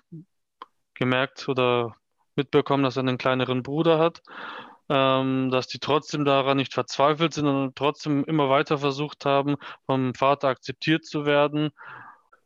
gemerkt 0.95 1.49
oder 1.49 1.97
mitbekommen, 2.37 2.85
dass 2.85 2.97
er 2.97 3.01
einen 3.01 3.19
kleineren 3.19 3.63
Bruder 3.63 3.99
hat, 3.99 4.23
ähm, 4.89 5.51
dass 5.51 5.69
die 5.69 5.79
trotzdem 5.79 6.25
daran 6.25 6.57
nicht 6.57 6.75
verzweifelt 6.75 7.35
sind 7.35 7.47
und 7.47 7.77
trotzdem 7.77 8.25
immer 8.25 8.49
weiter 8.49 8.79
versucht 8.79 9.25
haben, 9.25 9.57
vom 9.87 10.15
Vater 10.15 10.49
akzeptiert 10.49 11.05
zu 11.05 11.25
werden. 11.27 11.71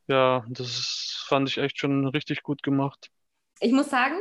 Ja, 0.08 0.44
das 0.48 1.24
fand 1.26 1.48
ich 1.48 1.58
echt 1.58 1.78
schon 1.78 2.06
richtig 2.08 2.42
gut 2.42 2.62
gemacht. 2.62 3.10
Ich 3.60 3.72
muss 3.72 3.90
sagen, 3.90 4.16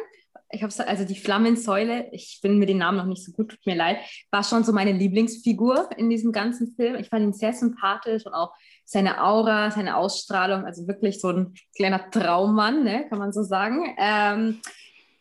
ich 0.50 0.64
habe 0.64 0.74
also 0.88 1.06
die 1.06 1.16
Flammensäule, 1.16 2.10
ich 2.12 2.40
finde 2.42 2.58
mir 2.58 2.66
den 2.66 2.78
Namen 2.78 2.98
noch 2.98 3.06
nicht 3.06 3.24
so 3.24 3.32
gut, 3.32 3.50
tut 3.50 3.66
mir 3.66 3.76
leid, 3.76 3.98
war 4.32 4.44
schon 4.44 4.64
so 4.64 4.72
meine 4.72 4.92
Lieblingsfigur 4.92 5.90
in 5.98 6.10
diesem 6.10 6.32
ganzen 6.32 6.76
Film. 6.76 6.96
Ich 6.96 7.10
fand 7.10 7.24
ihn 7.24 7.34
sehr 7.34 7.54
sympathisch 7.54 8.26
und 8.26 8.34
auch 8.34 8.54
seine 8.86 9.24
Aura, 9.24 9.72
seine 9.72 9.98
Ausstrahlung, 9.98 10.66
also 10.66 10.88
wirklich 10.88 11.20
so 11.20 11.30
ein 11.30 11.54
kleiner 11.76 12.10
Traummann, 12.12 12.84
ne, 12.84 13.08
kann 13.10 13.20
man 13.20 13.34
so 13.34 13.44
sagen. 13.44 13.96
Ähm, 13.98 14.62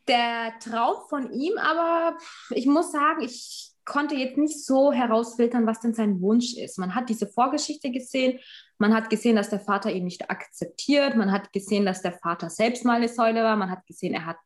der 0.06 0.52
Traum 0.60 0.96
von 1.08 1.32
ihm, 1.32 1.56
aber 1.58 2.16
ich 2.50 2.66
muss 2.66 2.92
sagen, 2.92 3.22
ich 3.22 3.70
konnte 3.86 4.14
jetzt 4.14 4.38
nicht 4.38 4.64
so 4.64 4.92
herausfiltern, 4.92 5.66
was 5.66 5.80
denn 5.80 5.94
sein 5.94 6.20
Wunsch 6.20 6.56
ist. 6.56 6.78
Man 6.78 6.94
hat 6.94 7.08
diese 7.08 7.26
Vorgeschichte 7.26 7.90
gesehen, 7.90 8.38
man 8.78 8.94
hat 8.94 9.10
gesehen, 9.10 9.36
dass 9.36 9.50
der 9.50 9.60
Vater 9.60 9.90
ihn 9.92 10.04
nicht 10.04 10.30
akzeptiert, 10.30 11.16
man 11.16 11.32
hat 11.32 11.52
gesehen, 11.52 11.86
dass 11.86 12.02
der 12.02 12.12
Vater 12.12 12.50
selbst 12.50 12.84
mal 12.84 12.96
eine 12.96 13.08
Säule 13.08 13.42
war, 13.42 13.56
man 13.56 13.70
hat 13.70 13.86
gesehen, 13.86 14.14
er 14.14 14.26
hat 14.26 14.36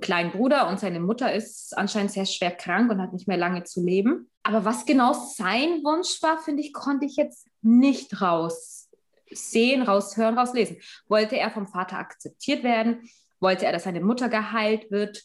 kleinen 0.00 0.32
Bruder 0.32 0.68
und 0.68 0.80
seine 0.80 1.00
Mutter 1.00 1.32
ist 1.32 1.76
anscheinend 1.76 2.12
sehr 2.12 2.26
schwer 2.26 2.50
krank 2.50 2.90
und 2.90 3.00
hat 3.00 3.12
nicht 3.12 3.28
mehr 3.28 3.36
lange 3.36 3.64
zu 3.64 3.84
leben. 3.84 4.30
Aber 4.42 4.64
was 4.64 4.86
genau 4.86 5.12
sein 5.12 5.82
Wunsch 5.84 6.22
war, 6.22 6.38
finde 6.38 6.62
ich, 6.62 6.72
konnte 6.72 7.06
ich 7.06 7.16
jetzt 7.16 7.46
nicht 7.62 8.20
raussehen, 8.20 9.82
raushören, 9.82 10.38
rauslesen. 10.38 10.78
Wollte 11.08 11.36
er 11.36 11.50
vom 11.50 11.68
Vater 11.68 11.98
akzeptiert 11.98 12.62
werden? 12.62 13.08
wollte 13.44 13.66
er, 13.66 13.72
dass 13.72 13.84
seine 13.84 14.00
Mutter 14.00 14.28
geheilt 14.28 14.90
wird. 14.90 15.22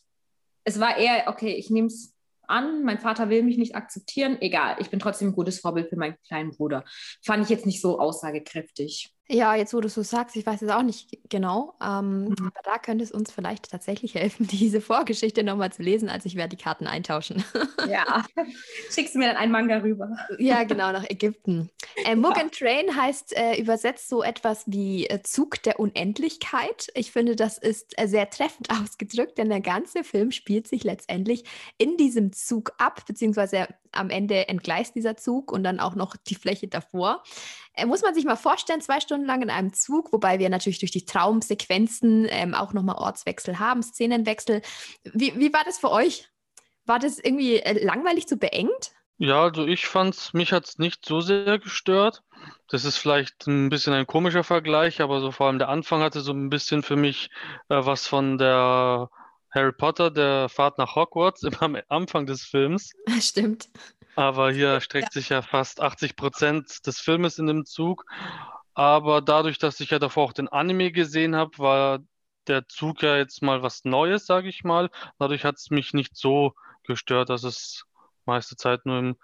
Es 0.64 0.80
war 0.80 0.98
eher, 0.98 1.28
okay, 1.28 1.54
ich 1.54 1.72
nehme 1.72 1.88
es 1.88 2.14
an, 2.48 2.84
mein 2.84 3.00
Vater 3.00 3.30
will 3.30 3.44
mich 3.44 3.58
nicht 3.58 3.76
akzeptieren, 3.76 4.38
egal, 4.42 4.76
ich 4.80 4.90
bin 4.90 5.00
trotzdem 5.00 5.30
ein 5.30 5.36
gutes 5.36 5.60
Vorbild 5.60 5.90
für 5.90 5.96
meinen 5.96 6.18
kleinen 6.28 6.52
Bruder. 6.52 6.84
Fand 7.24 7.44
ich 7.44 7.50
jetzt 7.50 7.66
nicht 7.66 7.82
so 7.82 8.00
aussagekräftig. 8.00 9.12
Ja, 9.32 9.54
jetzt 9.54 9.76
wo 9.76 9.80
du 9.80 9.90
so 9.90 10.02
sagst, 10.02 10.36
ich 10.36 10.46
weiß 10.46 10.64
es 10.64 10.72
auch 10.72 10.82
nicht 10.82 11.20
genau, 11.30 11.76
ähm, 11.84 12.30
mhm. 12.30 12.36
aber 12.40 12.62
da 12.64 12.80
könnte 12.80 13.04
es 13.04 13.12
uns 13.12 13.32
vielleicht 13.32 13.70
tatsächlich 13.70 14.16
helfen, 14.16 14.48
diese 14.52 14.82
Vorgeschichte 14.82 15.44
nochmal 15.44 15.72
zu 15.72 15.84
lesen. 15.84 16.10
Also 16.10 16.26
ich 16.26 16.36
werde 16.36 16.56
die 16.56 16.62
Karten 16.62 16.88
eintauschen. 16.88 17.44
Ja, 17.88 18.26
schickst 18.92 19.14
du 19.14 19.20
mir 19.20 19.28
dann 19.28 19.38
einen 19.38 19.52
Manga 19.52 19.78
rüber. 19.78 20.10
Ja, 20.40 20.64
genau, 20.66 20.92
nach 20.92 21.08
Ägypten. 21.08 21.70
Äh, 22.06 22.16
Mugen 22.16 22.50
Train 22.52 22.96
heißt 22.96 23.38
äh, 23.38 23.62
übersetzt 23.62 24.10
so 24.10 24.24
etwas 24.24 24.64
wie 24.66 25.06
äh, 25.06 25.22
Zug 25.22 25.62
der 25.62 25.80
Unendlichkeit. 25.80 26.88
Ich 26.96 27.12
finde, 27.12 27.36
das 27.36 27.60
ist 27.60 28.00
äh, 28.00 28.08
sehr 28.08 28.32
treffend 28.32 28.70
ausgedrückt, 28.72 29.38
denn 29.38 29.50
der 29.50 29.62
ganze 29.62 30.04
Film 30.04 30.32
spielt 30.32 30.68
sich 30.68 30.84
letztendlich 30.84 31.44
in 31.78 31.98
diesem 31.98 32.34
Zug 32.34 32.72
ab, 32.80 33.06
beziehungsweise 33.06 33.68
am 33.92 34.10
Ende 34.10 34.48
entgleist 34.48 34.96
dieser 34.96 35.18
Zug 35.18 35.52
und 35.52 35.64
dann 35.64 35.80
auch 35.80 35.96
noch 35.96 36.16
die 36.16 36.36
Fläche 36.36 36.68
davor. 36.68 37.24
Äh, 37.80 37.86
muss 37.86 38.02
man 38.02 38.14
sich 38.14 38.26
mal 38.26 38.36
vorstellen, 38.36 38.82
zwei 38.82 39.00
Stunden 39.00 39.26
lang 39.26 39.42
in 39.42 39.50
einem 39.50 39.74
Zug, 39.74 40.12
wobei 40.12 40.40
wir 40.40 40.50
natürlich 40.50 40.80
durch 40.80 40.92
die 40.92 41.06
Traumsequenzen 41.06 42.28
ähm, 42.30 42.54
auch 42.54 42.74
nochmal 42.74 42.98
Ortswechsel 42.98 43.60
haben, 43.60 43.82
Szenenwechsel. 43.82 44.62
Wie, 45.04 45.34
wie 45.38 45.54
war 45.54 45.64
das 45.66 45.80
für 45.80 45.92
euch? 45.92 46.30
War 46.86 47.00
das 47.00 47.20
irgendwie 47.20 47.58
äh, 47.58 47.84
langweilig 47.84 48.28
zu 48.28 48.38
beengt? 48.38 48.92
Ja, 49.18 49.44
also 49.44 49.66
ich 49.66 49.86
fand's, 49.86 50.34
mich 50.34 50.54
hat 50.54 50.66
es 50.66 50.78
nicht 50.78 51.06
so 51.06 51.20
sehr 51.20 51.60
gestört. 51.60 52.24
Das 52.70 52.86
ist 52.86 52.98
vielleicht 52.98 53.48
ein 53.48 53.70
bisschen 53.70 53.94
ein 53.94 54.08
komischer 54.08 54.46
Vergleich, 54.46 55.02
aber 55.02 55.20
so 55.20 55.32
vor 55.32 55.48
allem 55.48 55.60
der 55.60 55.68
Anfang 55.68 56.02
hatte 56.02 56.22
so 56.22 56.32
ein 56.32 56.50
bisschen 56.50 56.84
für 56.84 56.96
mich 56.96 57.30
äh, 57.68 57.86
was 57.86 58.08
von 58.08 58.38
der 58.38 59.10
Harry 59.52 59.74
Potter, 59.74 60.12
der 60.12 60.48
Fahrt 60.48 60.78
nach 60.78 60.96
Hogwarts 60.96 61.44
am 61.60 61.78
Anfang 61.90 62.26
des 62.26 62.44
Films. 62.44 62.92
Stimmt. 63.20 63.70
Aber 64.20 64.52
hier 64.52 64.82
streckt 64.82 65.16
ja. 65.16 65.22
sich 65.22 65.30
ja 65.30 65.42
fast 65.42 65.80
80 65.80 66.18
Prozent 66.18 66.86
des 66.86 67.00
Filmes 67.00 67.40
in 67.40 67.48
dem 67.48 67.64
Zug. 67.64 68.04
Aber 68.74 69.22
dadurch, 69.22 69.60
dass 69.60 69.80
ich 69.80 69.92
ja 69.92 70.00
davor 70.00 70.26
auch 70.26 70.34
den 70.34 70.50
Anime 70.50 70.92
gesehen 70.92 71.38
habe, 71.38 71.58
war 71.58 72.00
der 72.48 72.68
Zug 72.68 73.02
ja 73.02 73.16
jetzt 73.16 73.42
mal 73.42 73.64
was 73.64 73.86
Neues, 73.86 74.26
sage 74.26 74.50
ich 74.50 74.66
mal. 74.66 74.90
Dadurch 75.20 75.46
hat 75.46 75.56
es 75.56 75.70
mich 75.70 75.94
nicht 75.94 76.18
so 76.18 76.54
gestört, 76.84 77.30
dass 77.30 77.46
es 77.46 77.86
meiste 78.26 78.58
Zeit 78.58 78.86
nur 78.86 79.00
im 79.00 79.18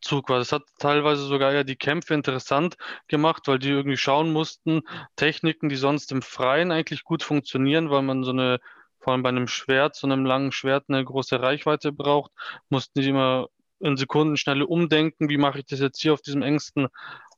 Zug 0.00 0.30
war. 0.30 0.38
Das 0.38 0.52
hat 0.52 0.62
teilweise 0.78 1.24
sogar 1.24 1.52
ja 1.52 1.62
die 1.62 1.76
Kämpfe 1.76 2.14
interessant 2.14 2.78
gemacht, 3.08 3.42
weil 3.46 3.58
die 3.58 3.68
irgendwie 3.68 3.98
schauen 3.98 4.32
mussten, 4.32 4.84
Techniken, 5.16 5.68
die 5.68 5.76
sonst 5.76 6.12
im 6.12 6.22
Freien 6.22 6.72
eigentlich 6.72 7.04
gut 7.04 7.22
funktionieren, 7.22 7.90
weil 7.90 8.00
man 8.00 8.24
so 8.24 8.30
eine, 8.30 8.58
vor 9.00 9.12
allem 9.12 9.22
bei 9.22 9.28
einem 9.28 9.48
Schwert, 9.48 9.96
so 9.96 10.06
einem 10.06 10.24
langen 10.24 10.50
Schwert, 10.50 10.86
eine 10.88 11.04
große 11.04 11.42
Reichweite 11.42 11.92
braucht, 11.92 12.32
mussten 12.70 13.02
die 13.02 13.10
immer 13.10 13.48
in 13.80 13.96
Sekundenschnelle 13.96 14.66
umdenken, 14.66 15.28
wie 15.28 15.38
mache 15.38 15.60
ich 15.60 15.66
das 15.66 15.80
jetzt 15.80 16.00
hier 16.00 16.12
auf 16.12 16.22
diesem 16.22 16.42
engsten 16.42 16.88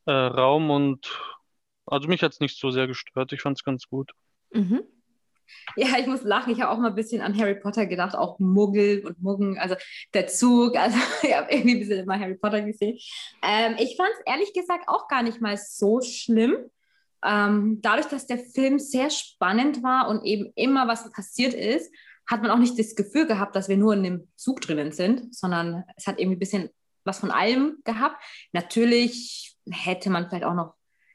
äh, 0.07 0.13
Raum 0.13 0.71
und 0.71 1.11
also 1.87 2.09
mich 2.09 2.23
hat 2.23 2.33
es 2.33 2.41
nicht 2.41 2.59
so 2.59 2.71
sehr 2.71 2.87
gestört. 2.87 3.33
Ich 3.33 3.43
fand 3.43 3.59
es 3.59 3.65
ganz 3.65 3.87
gut. 3.89 4.13
Mhm. 4.53 4.83
Ja, 5.77 5.99
ich 5.99 6.07
muss 6.07 6.23
lachen. 6.23 6.53
Ich 6.53 6.61
habe 6.61 6.71
auch 6.71 6.79
mal 6.79 6.89
ein 6.89 6.95
bisschen 6.95 7.21
an 7.21 7.37
Harry 7.37 7.55
Potter 7.55 7.87
gedacht, 7.87 8.15
auch 8.15 8.39
Muggel 8.39 9.05
und 9.05 9.21
Muggen, 9.21 9.59
also 9.59 9.75
der 10.15 10.27
Zug. 10.29 10.77
Also 10.81 10.99
ich 11.23 11.35
habe 11.35 11.51
irgendwie 11.51 11.75
ein 11.75 11.81
bisschen 11.81 12.01
immer 12.01 12.19
Harry 12.19 12.37
Potter 12.37 12.63
gesehen. 12.63 12.99
Ähm, 13.43 13.77
ich 13.79 13.97
fand 13.97 14.11
es 14.19 14.33
ehrlich 14.33 14.53
gesagt 14.53 14.85
auch 14.89 15.09
gar 15.09 15.23
nicht 15.23 15.41
mal 15.41 15.57
so 15.57 16.01
schlimm. 16.01 16.57
Ähm, 17.25 17.81
dadurch, 17.83 18.07
dass 18.07 18.27
der 18.27 18.39
Film 18.39 18.79
sehr 18.79 19.11
spannend 19.11 19.83
war 19.83 20.09
und 20.09 20.25
eben 20.25 20.53
immer 20.55 20.89
was 20.89 21.11
passiert 21.13 21.53
ist, 21.53 21.93
hat 22.31 22.43
man 22.43 22.53
auch 22.53 22.59
nicht 22.59 22.79
das 22.79 22.95
Gefühl 22.95 23.27
gehabt, 23.27 23.57
dass 23.57 23.69
wir 23.69 23.77
nur 23.77 23.93
in 23.93 24.05
dem 24.05 24.29
Zug 24.37 24.61
drinnen 24.61 24.93
sind, 24.93 25.35
sondern 25.35 25.85
es 25.97 26.07
hat 26.07 26.21
irgendwie 26.21 26.37
ein 26.37 26.41
bisschen 26.41 26.71
was 27.05 27.19
von 27.19 27.33
allem 27.33 27.79
gehabt. 27.85 28.23
Natürlich 28.53 29.57
hätte 29.69 30.11
man 30.11 30.29
vielleicht 30.29 30.45
auch 30.45 30.55
noch 30.55 30.75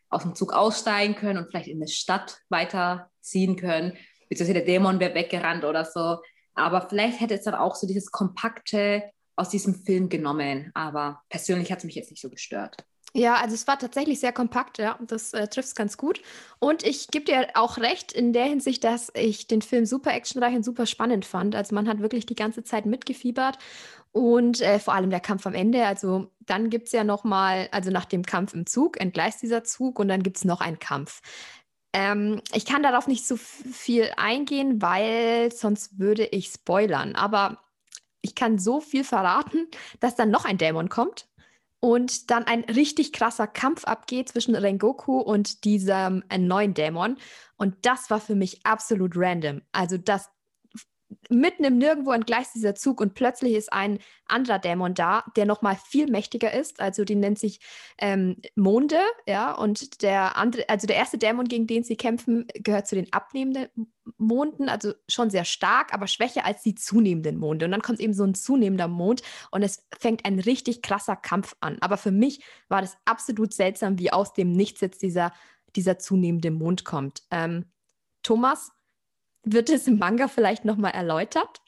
aus 0.09 0.23
dem 0.23 0.35
Zug 0.35 0.51
aussteigen 0.53 1.15
können 1.15 1.39
und 1.39 1.47
vielleicht 1.47 1.67
in 1.67 1.77
eine 1.77 1.87
Stadt 1.87 2.39
weiterziehen 2.49 3.55
können, 3.55 3.93
beziehungsweise 4.29 4.59
der 4.59 4.65
Dämon 4.65 4.99
wäre 4.99 5.15
weggerannt 5.15 5.63
oder 5.63 5.85
so. 5.85 6.19
Aber 6.53 6.87
vielleicht 6.87 7.21
hätte 7.21 7.35
es 7.35 7.43
dann 7.43 7.55
auch 7.55 7.75
so 7.75 7.87
dieses 7.87 8.11
Kompakte 8.11 9.03
aus 9.37 9.49
diesem 9.49 9.75
Film 9.75 10.09
genommen. 10.09 10.71
Aber 10.73 11.21
persönlich 11.29 11.71
hat 11.71 11.79
es 11.79 11.85
mich 11.85 11.95
jetzt 11.95 12.11
nicht 12.11 12.21
so 12.21 12.29
gestört. 12.29 12.75
Ja, 13.17 13.35
also 13.35 13.55
es 13.55 13.65
war 13.65 13.79
tatsächlich 13.79 14.19
sehr 14.19 14.33
kompakt, 14.33 14.77
ja, 14.77 14.99
das 15.07 15.31
äh, 15.33 15.47
trifft 15.47 15.69
es 15.69 15.75
ganz 15.75 15.95
gut. 15.95 16.21
Und 16.59 16.83
ich 16.83 17.07
gebe 17.07 17.23
dir 17.23 17.47
auch 17.53 17.77
recht 17.77 18.11
in 18.11 18.33
der 18.33 18.43
Hinsicht, 18.43 18.83
dass 18.83 19.09
ich 19.15 19.47
den 19.47 19.61
Film 19.61 19.85
super 19.85 20.13
actionreich 20.13 20.53
und 20.53 20.65
super 20.65 20.85
spannend 20.85 21.23
fand. 21.23 21.55
Also 21.55 21.73
man 21.75 21.87
hat 21.87 22.01
wirklich 22.01 22.25
die 22.25 22.35
ganze 22.35 22.65
Zeit 22.65 22.85
mitgefiebert 22.85 23.57
und 24.11 24.59
äh, 24.59 24.79
vor 24.79 24.95
allem 24.95 25.11
der 25.11 25.21
Kampf 25.21 25.47
am 25.47 25.53
Ende. 25.53 25.85
Also 25.85 26.29
dann 26.41 26.69
gibt 26.69 26.87
es 26.87 26.91
ja 26.91 27.05
nochmal, 27.05 27.69
also 27.71 27.89
nach 27.89 28.03
dem 28.03 28.23
Kampf 28.23 28.53
im 28.53 28.65
Zug 28.65 28.99
entgleist 28.99 29.41
dieser 29.41 29.63
Zug 29.63 29.97
und 29.97 30.09
dann 30.09 30.21
gibt 30.21 30.35
es 30.35 30.43
noch 30.43 30.59
einen 30.59 30.79
Kampf. 30.79 31.21
Ähm, 31.93 32.41
ich 32.53 32.65
kann 32.65 32.83
darauf 32.83 33.07
nicht 33.07 33.25
so 33.25 33.37
viel 33.37 34.11
eingehen, 34.17 34.81
weil 34.81 35.53
sonst 35.53 35.99
würde 35.99 36.25
ich 36.25 36.47
spoilern. 36.47 37.15
Aber 37.15 37.61
ich 38.21 38.35
kann 38.35 38.59
so 38.59 38.81
viel 38.81 39.05
verraten, 39.05 39.69
dass 40.01 40.15
dann 40.17 40.31
noch 40.31 40.43
ein 40.43 40.57
Dämon 40.57 40.89
kommt 40.89 41.27
und 41.85 42.31
dann 42.31 42.45
ein 42.45 42.63
richtig 42.63 43.13
krasser 43.13 43.45
Kampf 43.45 43.83
abgeht 43.83 44.29
zwischen 44.29 44.55
Rengoku 44.55 45.19
und 45.19 45.65
diesem 45.65 46.23
äh, 46.29 46.39
neuen 46.39 46.73
Dämon. 46.73 47.17
Und 47.57 47.75
das 47.83 48.09
war 48.09 48.19
für 48.19 48.33
mich 48.33 48.65
absolut 48.65 49.11
random. 49.15 49.61
Also 49.71 49.99
das 49.99 50.31
mitten 51.29 51.63
im 51.63 51.77
Nirgendwo 51.77 52.11
entgleist 52.11 52.55
dieser 52.55 52.75
Zug 52.75 53.01
und 53.01 53.13
plötzlich 53.13 53.53
ist 53.53 53.71
ein 53.71 53.99
anderer 54.27 54.59
Dämon 54.59 54.93
da, 54.93 55.23
der 55.35 55.45
noch 55.45 55.61
mal 55.61 55.75
viel 55.75 56.09
mächtiger 56.09 56.53
ist. 56.53 56.79
Also 56.79 57.03
die 57.03 57.15
nennt 57.15 57.39
sich 57.39 57.59
ähm, 57.97 58.37
Monde, 58.55 58.99
ja. 59.27 59.53
Und 59.53 60.01
der 60.01 60.37
andere, 60.37 60.67
also 60.69 60.87
der 60.87 60.95
erste 60.95 61.17
Dämon, 61.17 61.47
gegen 61.47 61.67
den 61.67 61.83
sie 61.83 61.95
kämpfen, 61.95 62.47
gehört 62.55 62.87
zu 62.87 62.95
den 62.95 63.11
abnehmenden 63.13 63.67
Monden, 64.17 64.69
also 64.69 64.93
schon 65.07 65.29
sehr 65.29 65.45
stark, 65.45 65.93
aber 65.93 66.07
schwächer 66.07 66.45
als 66.45 66.61
die 66.61 66.75
zunehmenden 66.75 67.37
Monde. 67.37 67.65
Und 67.65 67.71
dann 67.71 67.81
kommt 67.81 67.99
eben 67.99 68.13
so 68.13 68.23
ein 68.23 68.35
zunehmender 68.35 68.87
Mond 68.87 69.21
und 69.51 69.63
es 69.63 69.85
fängt 69.97 70.25
ein 70.25 70.39
richtig 70.39 70.81
krasser 70.81 71.15
Kampf 71.15 71.55
an. 71.59 71.77
Aber 71.81 71.97
für 71.97 72.11
mich 72.11 72.43
war 72.67 72.81
das 72.81 72.97
absolut 73.05 73.53
seltsam, 73.53 73.99
wie 73.99 74.11
aus 74.11 74.33
dem 74.33 74.51
Nichts 74.51 74.81
jetzt 74.81 75.01
dieser, 75.01 75.33
dieser 75.75 75.97
zunehmende 75.97 76.51
Mond 76.51 76.85
kommt. 76.85 77.23
Ähm, 77.31 77.65
Thomas, 78.23 78.71
wird 79.45 79.69
es 79.69 79.87
im 79.87 79.97
Manga 79.97 80.27
vielleicht 80.27 80.65
nochmal 80.65 80.91
erläutert? 80.91 81.61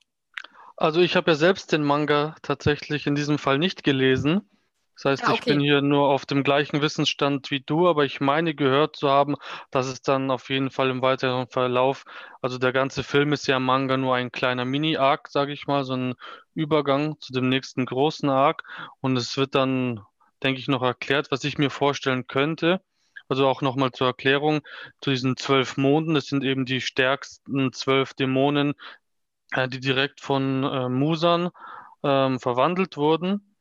Also 0.75 0.99
ich 1.01 1.15
habe 1.15 1.31
ja 1.31 1.35
selbst 1.35 1.71
den 1.71 1.83
Manga 1.83 2.35
tatsächlich 2.41 3.07
in 3.07 3.15
diesem 3.15 3.39
Fall 3.39 3.57
nicht 3.57 3.83
gelesen. 3.83 4.47
Das 4.95 5.05
heißt, 5.05 5.23
ah, 5.25 5.27
okay. 5.27 5.35
ich 5.35 5.45
bin 5.45 5.59
hier 5.59 5.83
nur 5.83 6.07
auf 6.07 6.25
dem 6.25 6.43
gleichen 6.43 6.81
Wissensstand 6.81 7.51
wie 7.51 7.59
du, 7.59 7.87
aber 7.87 8.03
ich 8.05 8.19
meine 8.19 8.55
gehört 8.55 8.95
zu 8.95 9.09
haben, 9.09 9.35
dass 9.69 9.85
es 9.85 10.01
dann 10.01 10.31
auf 10.31 10.49
jeden 10.49 10.71
Fall 10.71 10.89
im 10.89 11.03
weiteren 11.03 11.47
Verlauf, 11.47 12.03
also 12.41 12.57
der 12.57 12.73
ganze 12.73 13.03
Film 13.03 13.31
ist 13.31 13.45
ja 13.45 13.57
im 13.57 13.65
Manga 13.65 13.95
nur 13.95 14.15
ein 14.15 14.31
kleiner 14.31 14.65
Mini-Arc, 14.65 15.27
sage 15.27 15.53
ich 15.53 15.67
mal, 15.67 15.83
so 15.83 15.93
ein 15.93 16.15
Übergang 16.55 17.19
zu 17.19 17.31
dem 17.31 17.47
nächsten 17.47 17.85
großen 17.85 18.27
Arc 18.27 18.63
und 18.99 19.15
es 19.17 19.37
wird 19.37 19.53
dann, 19.53 20.01
denke 20.41 20.59
ich, 20.59 20.67
noch 20.67 20.81
erklärt, 20.81 21.29
was 21.29 21.43
ich 21.43 21.59
mir 21.59 21.69
vorstellen 21.69 22.25
könnte. 22.25 22.81
Also 23.29 23.47
auch 23.47 23.61
nochmal 23.61 23.91
zur 23.91 24.07
Erklärung 24.07 24.61
zu 25.01 25.09
diesen 25.09 25.37
zwölf 25.37 25.77
Monden. 25.77 26.13
Das 26.13 26.27
sind 26.27 26.43
eben 26.43 26.65
die 26.65 26.81
stärksten 26.81 27.73
zwölf 27.73 28.13
Dämonen, 28.13 28.73
äh, 29.51 29.67
die 29.67 29.79
direkt 29.79 30.21
von 30.21 30.63
äh, 30.63 30.89
Musan 30.89 31.49
ähm, 32.03 32.39
verwandelt 32.39 32.97
wurden, 32.97 33.55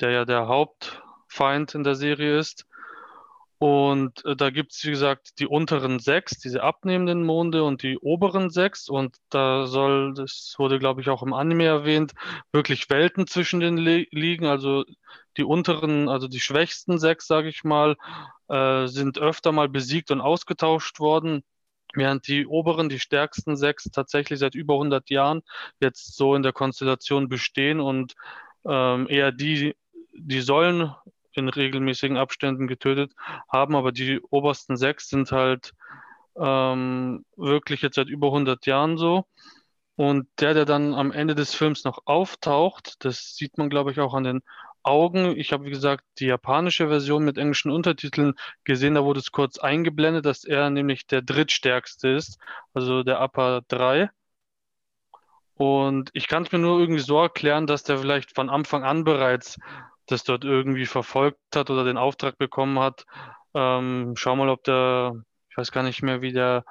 der 0.00 0.10
ja 0.10 0.24
der 0.24 0.48
Hauptfeind 0.48 1.74
in 1.74 1.84
der 1.84 1.94
Serie 1.94 2.38
ist. 2.38 2.66
Und 3.58 4.24
äh, 4.24 4.36
da 4.36 4.50
gibt 4.50 4.72
es, 4.72 4.84
wie 4.84 4.90
gesagt, 4.90 5.40
die 5.40 5.46
unteren 5.46 5.98
sechs, 5.98 6.38
diese 6.38 6.62
abnehmenden 6.62 7.24
Monde 7.24 7.64
und 7.64 7.82
die 7.82 7.98
oberen 7.98 8.50
sechs. 8.50 8.88
Und 8.88 9.16
da 9.30 9.66
soll, 9.66 10.14
das 10.14 10.54
wurde, 10.58 10.78
glaube 10.78 11.00
ich, 11.00 11.08
auch 11.08 11.24
im 11.24 11.32
Anime 11.32 11.64
erwähnt, 11.64 12.12
wirklich 12.52 12.88
Welten 12.88 13.26
zwischen 13.26 13.58
den 13.58 13.76
liegen. 13.76 14.46
Also 14.46 14.84
die 15.38 15.44
unteren, 15.44 16.08
also 16.08 16.28
die 16.28 16.40
schwächsten 16.40 16.98
sechs, 16.98 17.26
sage 17.26 17.48
ich 17.48 17.64
mal, 17.64 17.96
äh, 18.48 18.86
sind 18.86 19.18
öfter 19.18 19.52
mal 19.52 19.68
besiegt 19.68 20.10
und 20.10 20.20
ausgetauscht 20.20 21.00
worden, 21.00 21.42
während 21.94 22.28
die 22.28 22.46
oberen, 22.46 22.88
die 22.88 23.00
stärksten 23.00 23.56
sechs 23.56 23.84
tatsächlich 23.84 24.40
seit 24.40 24.54
über 24.54 24.74
100 24.74 25.08
Jahren 25.10 25.42
jetzt 25.80 26.16
so 26.16 26.34
in 26.34 26.42
der 26.42 26.52
Konstellation 26.52 27.28
bestehen 27.28 27.80
und 27.80 28.14
ähm, 28.66 29.06
eher 29.08 29.32
die, 29.32 29.76
die 30.12 30.40
sollen 30.40 30.92
in 31.32 31.48
regelmäßigen 31.48 32.16
Abständen 32.16 32.66
getötet 32.66 33.12
haben, 33.48 33.76
aber 33.76 33.92
die 33.92 34.20
obersten 34.30 34.76
sechs 34.76 35.08
sind 35.08 35.30
halt 35.32 35.72
ähm, 36.36 37.24
wirklich 37.36 37.82
jetzt 37.82 37.96
seit 37.96 38.08
über 38.08 38.28
100 38.28 38.66
Jahren 38.66 38.98
so. 38.98 39.24
Und 39.96 40.28
der, 40.38 40.54
der 40.54 40.64
dann 40.64 40.94
am 40.94 41.10
Ende 41.10 41.34
des 41.34 41.54
Films 41.54 41.82
noch 41.84 42.02
auftaucht, 42.04 43.04
das 43.04 43.34
sieht 43.34 43.58
man, 43.58 43.68
glaube 43.68 43.90
ich, 43.90 43.98
auch 43.98 44.14
an 44.14 44.22
den 44.22 44.42
Augen. 44.82 45.36
Ich 45.36 45.52
habe, 45.52 45.64
wie 45.64 45.70
gesagt, 45.70 46.04
die 46.18 46.26
japanische 46.26 46.88
Version 46.88 47.24
mit 47.24 47.38
englischen 47.38 47.70
Untertiteln 47.70 48.34
gesehen. 48.64 48.94
Da 48.94 49.04
wurde 49.04 49.20
es 49.20 49.32
kurz 49.32 49.58
eingeblendet, 49.58 50.24
dass 50.26 50.44
er 50.44 50.70
nämlich 50.70 51.06
der 51.06 51.22
drittstärkste 51.22 52.08
ist, 52.08 52.38
also 52.74 53.02
der 53.02 53.20
Upper 53.20 53.62
3. 53.68 54.10
Und 55.54 56.10
ich 56.12 56.28
kann 56.28 56.44
es 56.44 56.52
mir 56.52 56.58
nur 56.58 56.78
irgendwie 56.78 57.00
so 57.00 57.20
erklären, 57.20 57.66
dass 57.66 57.82
der 57.82 57.98
vielleicht 57.98 58.34
von 58.34 58.48
Anfang 58.48 58.84
an 58.84 59.04
bereits 59.04 59.58
das 60.06 60.24
dort 60.24 60.44
irgendwie 60.44 60.86
verfolgt 60.86 61.38
hat 61.54 61.70
oder 61.70 61.84
den 61.84 61.98
Auftrag 61.98 62.38
bekommen 62.38 62.78
hat. 62.78 63.04
Ähm, 63.54 64.14
schau 64.16 64.36
mal, 64.36 64.48
ob 64.48 64.62
der, 64.64 65.14
ich 65.50 65.56
weiß 65.56 65.72
gar 65.72 65.82
nicht 65.82 66.02
mehr, 66.02 66.22
wie 66.22 66.32
der 66.32 66.64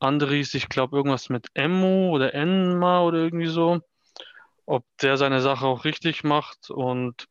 andere 0.00 0.34
hieß, 0.34 0.54
ich 0.54 0.68
glaube 0.68 0.96
irgendwas 0.96 1.28
mit 1.28 1.48
Emmo 1.54 2.10
oder 2.10 2.34
Enma 2.34 3.02
oder 3.02 3.18
irgendwie 3.18 3.46
so, 3.46 3.80
ob 4.68 4.84
der 5.00 5.16
seine 5.16 5.40
Sache 5.40 5.66
auch 5.66 5.84
richtig 5.84 6.24
macht 6.24 6.70
und 6.70 7.26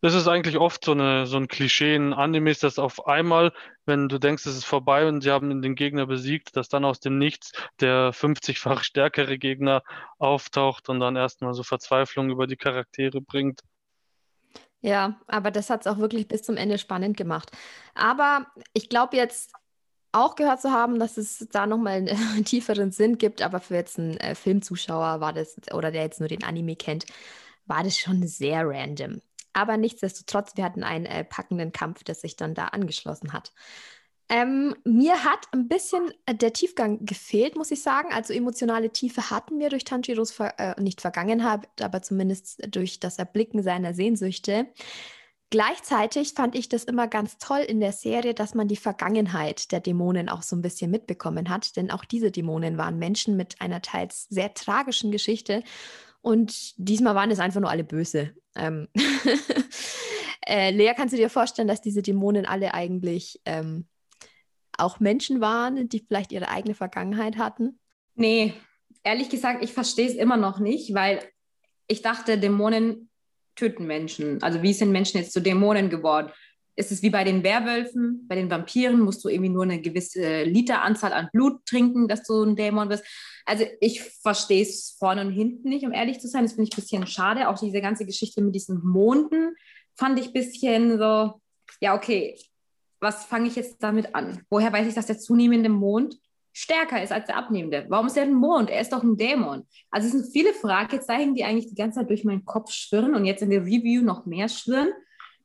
das 0.00 0.14
ist 0.14 0.28
eigentlich 0.28 0.58
oft 0.58 0.84
so, 0.84 0.92
eine, 0.92 1.26
so 1.26 1.36
ein 1.36 1.48
Klischee 1.48 1.96
in 1.96 2.12
Animes, 2.12 2.60
dass 2.60 2.78
auf 2.78 3.08
einmal, 3.08 3.52
wenn 3.84 4.08
du 4.08 4.20
denkst, 4.20 4.46
es 4.46 4.56
ist 4.56 4.64
vorbei 4.64 5.08
und 5.08 5.22
sie 5.22 5.32
haben 5.32 5.60
den 5.60 5.74
Gegner 5.74 6.06
besiegt, 6.06 6.56
dass 6.56 6.68
dann 6.68 6.84
aus 6.84 7.00
dem 7.00 7.18
Nichts 7.18 7.50
der 7.80 8.12
50-fach 8.12 8.84
stärkere 8.84 9.38
Gegner 9.38 9.82
auftaucht 10.18 10.88
und 10.88 11.00
dann 11.00 11.16
erstmal 11.16 11.52
so 11.52 11.64
Verzweiflung 11.64 12.30
über 12.30 12.46
die 12.46 12.56
Charaktere 12.56 13.20
bringt. 13.20 13.62
Ja, 14.80 15.20
aber 15.26 15.50
das 15.50 15.70
hat 15.70 15.80
es 15.80 15.88
auch 15.88 15.98
wirklich 15.98 16.28
bis 16.28 16.42
zum 16.42 16.56
Ende 16.56 16.78
spannend 16.78 17.16
gemacht. 17.16 17.50
Aber 17.94 18.46
ich 18.74 18.88
glaube 18.88 19.16
jetzt 19.16 19.52
auch 20.12 20.36
gehört 20.36 20.60
zu 20.60 20.70
haben, 20.70 20.98
dass 20.98 21.16
es 21.16 21.46
da 21.52 21.66
nochmal 21.66 21.94
einen 21.94 22.44
tieferen 22.44 22.92
Sinn 22.92 23.18
gibt, 23.18 23.42
aber 23.42 23.60
für 23.60 23.74
jetzt 23.74 23.98
einen 23.98 24.16
äh, 24.18 24.34
Filmzuschauer 24.34 25.20
war 25.20 25.32
das, 25.32 25.56
oder 25.72 25.90
der 25.90 26.02
jetzt 26.02 26.20
nur 26.20 26.28
den 26.28 26.44
Anime 26.44 26.76
kennt, 26.76 27.06
war 27.66 27.82
das 27.82 27.98
schon 27.98 28.26
sehr 28.26 28.66
random. 28.66 29.20
Aber 29.52 29.76
nichtsdestotrotz, 29.76 30.56
wir 30.56 30.64
hatten 30.64 30.84
einen 30.84 31.06
äh, 31.06 31.24
packenden 31.24 31.72
Kampf, 31.72 32.04
der 32.04 32.14
sich 32.14 32.36
dann 32.36 32.54
da 32.54 32.66
angeschlossen 32.66 33.32
hat. 33.32 33.52
Ähm, 34.30 34.76
mir 34.84 35.24
hat 35.24 35.46
ein 35.52 35.68
bisschen 35.68 36.12
äh, 36.26 36.34
der 36.34 36.52
Tiefgang 36.52 37.04
gefehlt, 37.06 37.56
muss 37.56 37.70
ich 37.70 37.82
sagen. 37.82 38.12
Also 38.12 38.34
emotionale 38.34 38.90
Tiefe 38.90 39.30
hatten 39.30 39.58
wir 39.58 39.70
durch 39.70 39.84
Tanjiros 39.84 40.32
Ver 40.32 40.54
äh, 40.58 40.80
nicht 40.80 41.00
Vergangenheit, 41.00 41.66
aber 41.80 42.02
zumindest 42.02 42.74
durch 42.74 43.00
das 43.00 43.18
Erblicken 43.18 43.62
seiner 43.62 43.94
Sehnsüchte. 43.94 44.66
Gleichzeitig 45.50 46.34
fand 46.34 46.54
ich 46.54 46.68
das 46.68 46.84
immer 46.84 47.08
ganz 47.08 47.38
toll 47.38 47.60
in 47.60 47.80
der 47.80 47.92
Serie, 47.92 48.34
dass 48.34 48.54
man 48.54 48.68
die 48.68 48.76
Vergangenheit 48.76 49.72
der 49.72 49.80
Dämonen 49.80 50.28
auch 50.28 50.42
so 50.42 50.54
ein 50.54 50.60
bisschen 50.60 50.90
mitbekommen 50.90 51.48
hat. 51.48 51.76
Denn 51.76 51.90
auch 51.90 52.04
diese 52.04 52.30
Dämonen 52.30 52.76
waren 52.76 52.98
Menschen 52.98 53.36
mit 53.36 53.60
einer 53.60 53.80
teils 53.80 54.26
sehr 54.28 54.52
tragischen 54.52 55.10
Geschichte. 55.10 55.62
Und 56.20 56.74
diesmal 56.76 57.14
waren 57.14 57.30
es 57.30 57.38
einfach 57.38 57.60
nur 57.60 57.70
alle 57.70 57.84
böse. 57.84 58.34
Ähm 58.56 58.88
äh, 60.46 60.70
Lea, 60.70 60.92
kannst 60.94 61.14
du 61.14 61.16
dir 61.16 61.30
vorstellen, 61.30 61.68
dass 61.68 61.80
diese 61.80 62.02
Dämonen 62.02 62.44
alle 62.44 62.74
eigentlich 62.74 63.40
ähm, 63.46 63.86
auch 64.76 65.00
Menschen 65.00 65.40
waren, 65.40 65.88
die 65.88 66.00
vielleicht 66.00 66.30
ihre 66.32 66.48
eigene 66.48 66.74
Vergangenheit 66.74 67.38
hatten? 67.38 67.78
Nee, 68.14 68.52
ehrlich 69.02 69.30
gesagt, 69.30 69.64
ich 69.64 69.72
verstehe 69.72 70.08
es 70.08 70.14
immer 70.14 70.36
noch 70.36 70.58
nicht, 70.58 70.92
weil 70.92 71.22
ich 71.86 72.02
dachte, 72.02 72.36
Dämonen 72.36 73.07
töten 73.58 73.86
Menschen. 73.86 74.42
Also 74.42 74.62
wie 74.62 74.72
sind 74.72 74.90
Menschen 74.90 75.18
jetzt 75.18 75.32
zu 75.32 75.40
Dämonen 75.40 75.90
geworden? 75.90 76.30
Ist 76.76 76.92
es 76.92 77.02
wie 77.02 77.10
bei 77.10 77.24
den 77.24 77.42
Werwölfen, 77.42 78.24
bei 78.28 78.36
den 78.36 78.50
Vampiren 78.50 79.00
musst 79.00 79.24
du 79.24 79.28
irgendwie 79.28 79.50
nur 79.50 79.64
eine 79.64 79.80
gewisse 79.80 80.44
Literanzahl 80.44 81.12
an 81.12 81.28
Blut 81.32 81.66
trinken, 81.66 82.06
dass 82.06 82.22
du 82.22 82.44
ein 82.44 82.54
Dämon 82.54 82.88
wirst. 82.88 83.04
Also 83.44 83.64
ich 83.80 84.00
verstehe 84.00 84.62
es 84.62 84.94
vorne 84.96 85.22
und 85.22 85.32
hinten 85.32 85.70
nicht, 85.70 85.84
um 85.84 85.92
ehrlich 85.92 86.20
zu 86.20 86.28
sein. 86.28 86.44
Das 86.44 86.52
finde 86.52 86.68
ich 86.70 86.76
ein 86.76 86.80
bisschen 86.80 87.06
schade. 87.08 87.48
Auch 87.48 87.58
diese 87.58 87.80
ganze 87.80 88.06
Geschichte 88.06 88.40
mit 88.42 88.54
diesen 88.54 88.80
Monden 88.86 89.56
fand 89.96 90.20
ich 90.20 90.28
ein 90.28 90.32
bisschen 90.32 90.98
so, 90.98 91.40
ja, 91.80 91.96
okay, 91.96 92.38
was 93.00 93.24
fange 93.24 93.48
ich 93.48 93.56
jetzt 93.56 93.82
damit 93.82 94.14
an? 94.14 94.42
Woher 94.48 94.72
weiß 94.72 94.86
ich, 94.86 94.94
dass 94.94 95.06
der 95.06 95.18
zunehmende 95.18 95.68
Mond 95.68 96.16
stärker 96.58 97.00
ist 97.00 97.12
als 97.12 97.26
der 97.26 97.36
abnehmende? 97.36 97.86
Warum 97.88 98.08
ist 98.08 98.16
er 98.16 98.24
ein 98.24 98.34
Mond? 98.34 98.68
Er 98.68 98.80
ist 98.80 98.92
doch 98.92 99.02
ein 99.02 99.16
Dämon. 99.16 99.64
Also 99.90 100.08
es 100.08 100.12
sind 100.12 100.32
viele 100.32 100.52
Fragezeichen, 100.52 101.34
die 101.34 101.44
eigentlich 101.44 101.68
die 101.68 101.76
ganze 101.76 102.00
Zeit 102.00 102.10
durch 102.10 102.24
meinen 102.24 102.44
Kopf 102.44 102.72
schwirren 102.72 103.14
und 103.14 103.24
jetzt 103.24 103.42
in 103.42 103.50
der 103.50 103.62
Review 103.62 104.02
noch 104.02 104.26
mehr 104.26 104.48
schwirren. 104.48 104.92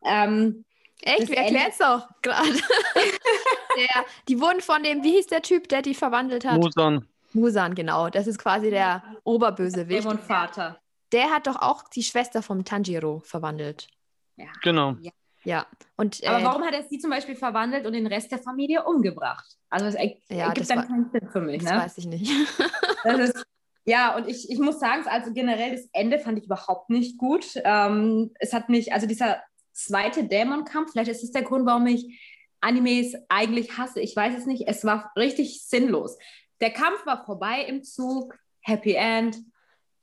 Ähm, 0.04 0.66
Echt? 1.02 1.30
Wir 1.30 1.38
erklären 1.38 1.68
es 1.70 1.78
doch 1.78 2.08
gerade. 2.22 2.50
die 4.28 4.40
wurden 4.40 4.62
von 4.62 4.82
dem, 4.82 5.04
wie 5.04 5.12
hieß 5.12 5.28
der 5.28 5.44
Typ, 5.44 5.70
der 5.70 5.84
die 5.84 5.94
verwandelt 5.94 6.46
hat? 6.46 6.60
Musan. 6.60 7.08
Musan, 7.34 7.76
genau. 7.76 8.10
Das 8.10 8.26
ist 8.26 8.40
quasi 8.40 8.72
der 8.72 9.04
Oberbösewicht. 9.24 10.04
Dämonvater. 10.04 10.80
Der 11.12 11.30
hat 11.30 11.46
doch 11.46 11.62
auch 11.62 11.84
die 11.90 12.04
Schwester 12.04 12.42
vom 12.42 12.66
Tanjiro 12.66 13.22
verwandelt. 13.24 13.88
Ja. 14.36 14.48
Genau. 14.64 14.96
Ja. 15.02 15.12
Ja. 15.44 15.66
Und, 15.98 16.24
Aber 16.26 16.40
äh, 16.40 16.44
warum 16.44 16.64
hat 16.64 16.74
er 16.74 16.84
sie 16.84 17.00
zum 17.00 17.10
Beispiel 17.10 17.36
verwandelt 17.36 17.86
und 17.86 17.94
den 17.94 18.08
Rest 18.08 18.32
der 18.32 18.40
Familie 18.40 18.84
umgebracht? 18.84 19.46
Also 19.70 19.86
es 19.86 19.96
ergibt 19.96 20.22
ja, 20.30 20.54
dann 20.54 20.78
war, 20.78 20.88
keinen 20.88 21.10
Sinn 21.12 21.30
für 21.30 21.42
mich. 21.42 21.64
Das 21.64 21.72
ne? 21.72 21.78
weiß 21.80 21.98
ich 21.98 22.06
nicht. 22.06 22.32
ist, 23.04 23.46
ja, 23.86 24.16
und 24.16 24.28
ich, 24.28 24.50
ich 24.50 24.60
muss 24.60 24.80
sagen, 24.80 25.04
also 25.08 25.34
generell 25.34 25.72
das 25.72 25.90
Ende 25.92 26.20
fand 26.20 26.38
ich 26.38 26.46
überhaupt 26.46 26.90
nicht 26.90 27.18
gut. 27.18 27.46
Ähm, 27.64 28.32
es 28.40 28.54
hat 28.54 28.70
mich, 28.70 28.94
also 28.94 29.08
dieser 29.08 29.42
zweite 29.74 30.24
Dämonkampf, 30.24 30.92
vielleicht 30.92 31.12
ist 31.12 31.24
es 31.24 31.32
der 31.32 31.44
Grund, 31.44 31.66
warum 31.66 31.88
ich 31.88 32.20
Animes 32.62 33.14
eigentlich 33.28 33.78
hasse. 33.78 34.00
Ich 34.00 34.16
weiß 34.16 34.38
es 34.38 34.46
nicht. 34.46 34.68
Es 34.68 34.86
war 34.86 35.12
richtig 35.18 35.68
sinnlos. 35.68 36.18
Der 36.62 36.72
Kampf 36.72 37.06
war 37.06 37.26
vorbei 37.26 37.66
im 37.68 37.84
Zug. 37.84 38.36
Happy 38.62 38.94
End. 38.94 39.38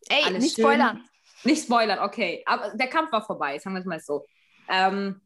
Ey, 0.08 0.30
nicht 0.32 0.56
schön. 0.56 0.64
spoilern. 0.64 1.04
Nicht 1.44 1.64
spoilern, 1.64 2.00
okay. 2.00 2.42
Aber 2.44 2.76
der 2.76 2.88
Kampf 2.88 3.12
war 3.12 3.24
vorbei, 3.24 3.58
sagen 3.58 3.74
wir 3.74 3.80
es 3.80 3.86
mal 3.86 4.00
so. 4.00 4.26
Ähm, 4.70 5.20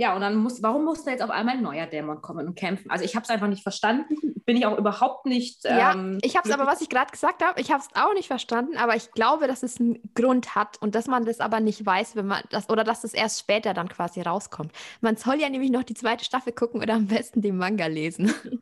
ja, 0.00 0.14
und 0.14 0.22
dann 0.22 0.36
muss, 0.36 0.62
warum 0.62 0.86
muss 0.86 1.04
da 1.04 1.10
jetzt 1.10 1.20
auf 1.20 1.28
einmal 1.28 1.56
ein 1.56 1.62
neuer 1.62 1.86
Dämon 1.86 2.22
kommen 2.22 2.46
und 2.46 2.54
kämpfen? 2.54 2.90
Also 2.90 3.04
ich 3.04 3.16
habe 3.16 3.24
es 3.24 3.28
einfach 3.28 3.48
nicht 3.48 3.62
verstanden. 3.62 4.16
Bin 4.46 4.56
ich 4.56 4.64
auch 4.64 4.78
überhaupt 4.78 5.26
nicht. 5.26 5.64
Ja, 5.64 5.92
ähm, 5.92 6.16
ich 6.22 6.38
habe 6.38 6.48
es 6.48 6.54
aber, 6.54 6.66
was 6.66 6.80
ich 6.80 6.88
gerade 6.88 7.12
gesagt 7.12 7.44
habe, 7.44 7.60
ich 7.60 7.70
habe 7.70 7.82
es 7.82 7.94
auch 7.94 8.14
nicht 8.14 8.26
verstanden, 8.26 8.78
aber 8.78 8.96
ich 8.96 9.10
glaube, 9.12 9.46
dass 9.46 9.62
es 9.62 9.78
einen 9.78 10.00
Grund 10.14 10.54
hat 10.54 10.80
und 10.80 10.94
dass 10.94 11.06
man 11.06 11.26
das 11.26 11.40
aber 11.40 11.60
nicht 11.60 11.84
weiß, 11.84 12.16
wenn 12.16 12.28
man 12.28 12.42
das, 12.48 12.70
oder 12.70 12.82
dass 12.82 13.04
es 13.04 13.12
erst 13.12 13.40
später 13.40 13.74
dann 13.74 13.90
quasi 13.90 14.22
rauskommt. 14.22 14.72
Man 15.02 15.16
soll 15.16 15.38
ja 15.38 15.50
nämlich 15.50 15.70
noch 15.70 15.84
die 15.84 15.92
zweite 15.92 16.24
Staffel 16.24 16.54
gucken 16.54 16.80
oder 16.80 16.94
am 16.94 17.08
besten 17.08 17.42
den 17.42 17.58
Manga 17.58 17.86
lesen. 17.86 18.32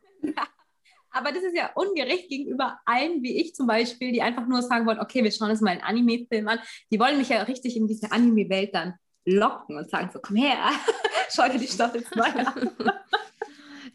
Aber 1.11 1.31
das 1.31 1.43
ist 1.43 1.55
ja 1.55 1.71
ungerecht 1.73 2.29
gegenüber 2.29 2.79
allen, 2.85 3.23
wie 3.23 3.41
ich 3.41 3.55
zum 3.55 3.65
Beispiel, 3.65 4.11
die 4.11 4.21
einfach 4.21 4.45
nur 4.45 4.61
sagen 4.61 4.85
wollen, 4.85 4.99
okay, 4.99 5.23
wir 5.23 5.31
schauen 5.31 5.49
uns 5.49 5.61
mal 5.61 5.71
einen 5.71 5.81
Anime-Film 5.81 6.47
an. 6.47 6.59
Die 6.91 6.99
wollen 6.99 7.17
mich 7.17 7.29
ja 7.29 7.41
richtig 7.43 7.77
in 7.77 7.87
diese 7.87 8.11
Anime-Welt 8.11 8.75
dann 8.75 8.93
locken 9.25 9.77
und 9.77 9.89
sagen 9.89 10.09
so, 10.13 10.19
komm 10.19 10.37
her, 10.37 10.57
schau 11.33 11.47
dir 11.47 11.59
die 11.59 11.67
Staffel 11.67 12.03
2 12.03 12.21
an. 12.45 12.71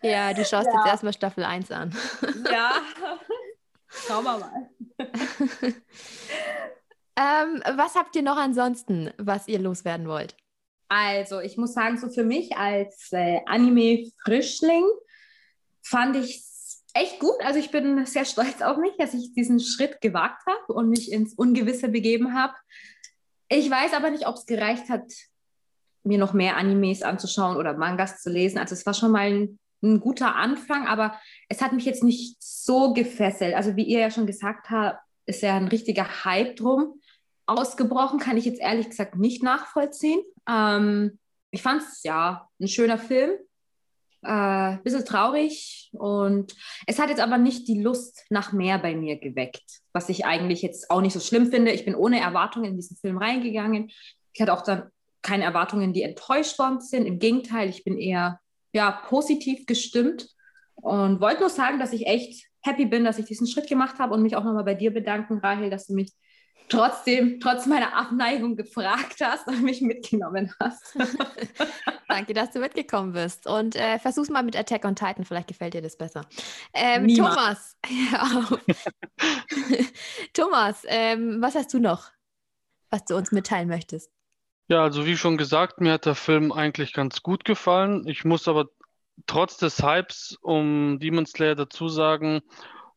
Ja, 0.02 0.34
du 0.34 0.44
schaust 0.44 0.66
ja. 0.66 0.76
jetzt 0.76 0.87
erstmal 0.87 1.14
Staffel 1.14 1.44
1 1.44 1.70
an. 1.70 1.94
Ja, 2.50 2.72
schauen 3.88 4.24
wir 4.24 4.38
mal. 4.38 4.70
ähm, 7.16 7.62
was 7.78 7.94
habt 7.94 8.14
ihr 8.14 8.22
noch 8.22 8.37
ansonsten, 8.37 9.12
was 9.16 9.48
ihr 9.48 9.58
loswerden 9.58 10.06
wollt? 10.06 10.37
Also, 10.88 11.40
ich 11.40 11.56
muss 11.56 11.72
sagen, 11.72 11.96
so 11.96 12.10
für 12.10 12.24
mich 12.24 12.54
als 12.54 13.12
äh, 13.12 13.40
Anime-Frischling 13.46 14.84
fand 15.82 16.16
ich 16.16 16.37
es 16.37 16.84
echt 16.92 17.18
gut. 17.18 17.40
Also, 17.42 17.58
ich 17.58 17.70
bin 17.70 18.04
sehr 18.04 18.26
stolz 18.26 18.60
auf 18.60 18.76
mich, 18.76 18.92
dass 18.98 19.14
ich 19.14 19.32
diesen 19.32 19.58
Schritt 19.58 20.02
gewagt 20.02 20.42
habe 20.46 20.74
und 20.74 20.90
mich 20.90 21.10
ins 21.10 21.32
Ungewisse 21.32 21.88
begeben 21.88 22.34
habe. 22.34 22.54
Ich 23.57 23.71
weiß 23.71 23.93
aber 23.93 24.11
nicht, 24.11 24.27
ob 24.27 24.35
es 24.35 24.47
gereicht 24.47 24.88
hat, 24.88 25.05
mir 26.03 26.19
noch 26.19 26.33
mehr 26.33 26.57
Animes 26.57 27.03
anzuschauen 27.03 27.57
oder 27.57 27.75
Mangas 27.75 28.21
zu 28.21 28.29
lesen. 28.29 28.59
Also 28.59 28.75
es 28.75 28.85
war 28.85 28.95
schon 28.95 29.12
mal 29.12 29.31
ein, 29.31 29.61
ein 29.81 30.01
guter 30.01 30.35
Anfang, 30.35 30.88
aber 30.88 31.14
es 31.49 31.62
hat 31.62 31.73
mich 31.73 31.85
jetzt 31.85 32.03
nicht 32.03 32.43
so 32.43 32.93
gefesselt. 32.93 33.55
Also 33.55 33.77
wie 33.77 33.85
ihr 33.85 34.01
ja 34.01 34.11
schon 34.11 34.27
gesagt 34.27 34.71
habt, 34.71 34.99
ist 35.27 35.43
ja 35.43 35.57
ein 35.57 35.69
richtiger 35.69 36.25
Hype 36.25 36.57
drum. 36.57 37.01
Ausgebrochen 37.47 38.19
kann 38.19 38.37
ich 38.37 38.45
jetzt 38.45 38.61
ehrlich 38.61 38.88
gesagt 38.88 39.14
nicht 39.14 39.45
nachvollziehen. 39.45 40.21
Ähm, 40.49 41.21
ich 41.53 41.62
fand 41.62 41.83
es 41.83 42.03
ja 42.03 42.49
ein 42.61 42.67
schöner 42.67 42.99
Film, 42.99 43.38
äh, 44.24 44.78
bisschen 44.82 45.04
traurig 45.04 45.90
und 45.92 46.54
es 46.87 46.98
hat 46.98 47.10
jetzt 47.10 47.20
aber 47.20 47.38
nicht 47.38 47.68
die 47.68 47.80
Lust 47.80 48.24
nach 48.30 48.52
mehr 48.52 48.78
bei 48.78 48.94
mir 48.94 49.18
geweckt, 49.18 49.82
was 49.92 50.08
ich 50.08 50.24
eigentlich 50.24 50.62
jetzt 50.62 50.90
auch 50.90 51.00
nicht 51.00 51.12
so 51.12 51.20
schlimm 51.20 51.50
finde. 51.50 51.72
Ich 51.72 51.84
bin 51.84 51.94
ohne 51.94 52.20
Erwartungen 52.20 52.70
in 52.70 52.76
diesen 52.76 52.96
Film 52.96 53.18
reingegangen. 53.18 53.90
Ich 54.32 54.40
hatte 54.40 54.52
auch 54.52 54.62
dann 54.62 54.90
keine 55.22 55.44
Erwartungen, 55.44 55.92
die 55.92 56.02
enttäuscht 56.02 56.58
worden 56.58 56.80
sind. 56.80 57.06
Im 57.06 57.18
Gegenteil, 57.18 57.68
ich 57.68 57.84
bin 57.84 57.98
eher 57.98 58.40
ja, 58.72 58.90
positiv 58.90 59.66
gestimmt 59.66 60.28
und 60.74 61.20
wollte 61.20 61.40
nur 61.40 61.50
sagen, 61.50 61.78
dass 61.78 61.92
ich 61.92 62.06
echt 62.06 62.46
happy 62.62 62.87
bin, 62.87 63.04
dass 63.04 63.18
ich 63.18 63.26
diesen 63.26 63.46
Schritt 63.46 63.68
gemacht 63.68 63.98
habe 63.98 64.14
und 64.14 64.22
mich 64.22 64.37
auch 64.37 64.44
nochmal 64.44 64.64
bei 64.64 64.74
dir 64.74 64.92
bedanken, 64.92 65.38
Rahel, 65.38 65.70
dass 65.70 65.87
du 65.87 65.94
mich 65.94 66.12
trotzdem, 66.68 67.40
trotz 67.40 67.66
meiner 67.66 67.94
Abneigung 67.96 68.57
gefragt 68.57 69.16
hast 69.20 69.46
und 69.48 69.62
mich 69.62 69.81
mitgenommen 69.81 70.53
hast. 70.61 70.96
Danke, 72.09 72.35
dass 72.35 72.50
du 72.50 72.61
mitgekommen 72.61 73.12
bist. 73.12 73.46
Und 73.46 73.77
äh, 73.77 73.98
versuch's 73.98 74.31
mal 74.31 74.42
mit 74.42 74.57
Attack 74.57 74.85
on 74.85 74.96
Titan, 74.96 75.24
vielleicht 75.24 75.48
gefällt 75.48 75.74
dir 75.74 75.83
das 75.83 75.96
besser. 75.96 76.27
Ähm, 76.72 77.09
Thomas, 77.09 77.77
Thomas, 80.33 80.83
ähm, 80.87 81.38
was 81.40 81.55
hast 81.55 81.72
du 81.74 81.79
noch, 81.79 82.11
was 82.90 83.05
du 83.05 83.16
uns 83.16 83.33
mitteilen 83.33 83.68
möchtest? 83.68 84.11
Ja, 84.68 84.83
also 84.83 85.05
wie 85.05 85.16
schon 85.16 85.37
gesagt, 85.37 85.81
mir 85.81 85.92
hat 85.92 86.07
der 86.07 86.14
Film 86.14 86.50
eigentlich 86.50 86.94
ganz 86.94 87.22
gut 87.22 87.44
gefallen. 87.44 88.07
Ich 88.07 88.24
muss 88.24 88.48
aber 88.48 88.66
trotz 89.27 89.59
des 89.59 89.83
Hypes 89.83 90.38
um 90.40 90.98
Demon 90.98 91.27
Slayer 91.27 91.55
dazu 91.55 91.88
sagen, 91.88 92.40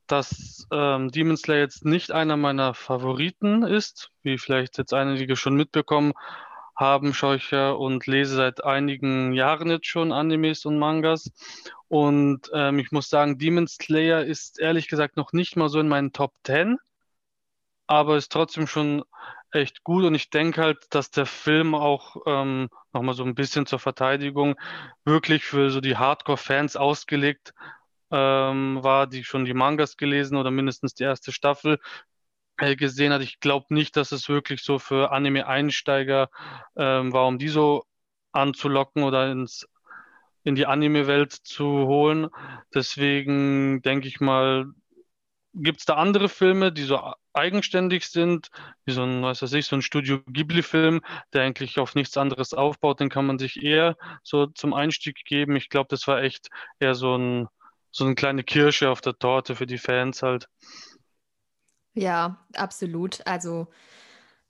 dass 0.08 0.67
ähm, 0.72 1.12
Demon 1.12 1.38
Slayer 1.38 1.60
jetzt 1.60 1.86
nicht 1.86 2.12
einer 2.12 2.38
meiner 2.38 2.74
Favoriten 2.74 3.63
ist, 3.63 4.12
wie 4.24 4.38
vielleicht 4.38 4.78
jetzt 4.78 4.93
einige 4.93 5.36
schon 5.36 5.56
mitbekommen 5.56 6.13
haben, 6.76 7.13
schaue 7.13 7.38
ich 7.38 7.52
ja 7.52 7.72
und 7.72 8.06
lese 8.08 8.36
seit 8.36 8.63
einigen 8.63 9.34
Jahren 9.34 9.70
jetzt 9.70 9.88
schon 9.88 10.12
Animes 10.12 10.65
und 10.65 10.78
Mangas. 10.78 11.32
Und 11.88 12.50
ähm, 12.54 12.80
ich 12.80 12.91
muss 12.91 13.10
sagen, 13.10 13.38
Demon 13.39 13.67
Slayer 13.67 14.24
ist 14.24 14.60
ehrlich 14.60 14.88
gesagt 14.88 15.17
noch 15.17 15.34
nicht 15.34 15.56
mal 15.56 15.70
so 15.70 15.80
in 15.80 15.88
meinen 15.88 16.13
Top 16.13 16.34
10, 16.43 16.78
aber 17.88 18.17
ist 18.17 18.32
trotzdem 18.32 18.67
schon 18.67 19.04
echt 19.52 19.84
gut 19.84 20.04
und 20.04 20.13
ich 20.13 20.30
denke 20.30 20.62
halt, 20.62 20.86
dass 20.89 21.10
der 21.10 21.26
Film 21.26 21.74
auch 21.74 22.17
ähm, 22.26 22.70
nochmal 22.93 23.15
so 23.15 23.24
ein 23.24 23.36
bisschen 23.36 23.65
zur 23.65 23.80
Verteidigung 23.80 24.56
wirklich 25.06 25.46
für 25.46 25.70
so 25.72 25.80
die 25.82 25.98
Hardcore-Fans 25.98 26.76
ausgelegt 26.76 27.54
ähm, 28.12 28.80
war, 28.84 29.08
die 29.08 29.24
schon 29.24 29.46
die 29.46 29.54
Mangas 29.54 29.98
gelesen 29.98 30.38
oder 30.38 30.52
mindestens 30.52 30.93
die 30.93 31.04
erste 31.04 31.32
Staffel 31.32 31.80
äh, 32.58 32.76
gesehen 32.76 33.13
hat. 33.13 33.22
Ich 33.22 33.39
glaube 33.39 33.74
nicht, 33.74 33.96
dass 33.98 34.12
es 34.12 34.30
wirklich 34.30 34.63
so 34.63 34.80
für 34.80 35.12
Anime-Einsteiger 35.12 36.30
ähm, 36.76 37.13
war, 37.13 37.28
um 37.28 37.39
die 37.39 37.50
so 37.50 37.84
anzulocken 38.32 39.04
oder 39.04 39.32
ins, 39.32 39.67
in 40.43 40.56
die 40.56 40.65
Anime-Welt 40.65 41.34
zu 41.34 41.65
holen. 41.65 42.30
Deswegen 42.74 43.82
denke 43.82 44.08
ich 44.08 44.20
mal, 44.20 44.67
gibt 45.54 45.80
es 45.80 45.86
da 45.86 45.96
andere 45.96 46.30
Filme, 46.30 46.72
die 46.72 46.84
so 46.84 47.13
eigenständig 47.34 48.06
sind, 48.08 48.50
wie 48.86 48.93
so 48.93 49.04
ein, 49.04 49.24
was 49.24 49.41
weiß 49.41 49.54
ich, 49.54 49.65
so 49.65 49.76
ein 49.76 49.82
Studio 49.82 50.20
Ghibli-Film, 50.28 51.02
der 51.34 51.43
eigentlich 51.43 51.80
auf 51.80 51.96
nichts 51.96 52.17
anderes 52.17 52.54
aufbaut, 52.54 53.00
den 53.00 53.10
kann 53.10 53.26
man 53.26 53.39
sich 53.39 53.62
eher 53.62 53.96
so 54.24 54.48
zum 54.48 54.74
Einstieg 54.74 55.24
geben. 55.26 55.56
Ich 55.56 55.70
glaube, 55.70 55.88
das 55.89 56.08
war 56.08 56.22
echt 56.22 56.50
eher 56.80 56.96
so 56.96 57.15
ein 57.17 57.48
so 57.91 58.06
eine 58.06 58.15
kleine 58.15 58.43
Kirsche 58.43 58.89
auf 58.89 59.02
der 59.02 59.17
Torte 59.17 59.56
für 59.56 59.65
die 59.65 59.78
Fans 59.78 60.21
halt. 60.21 60.47
Ja, 61.93 62.45
absolut. 62.54 63.26
Also 63.26 63.67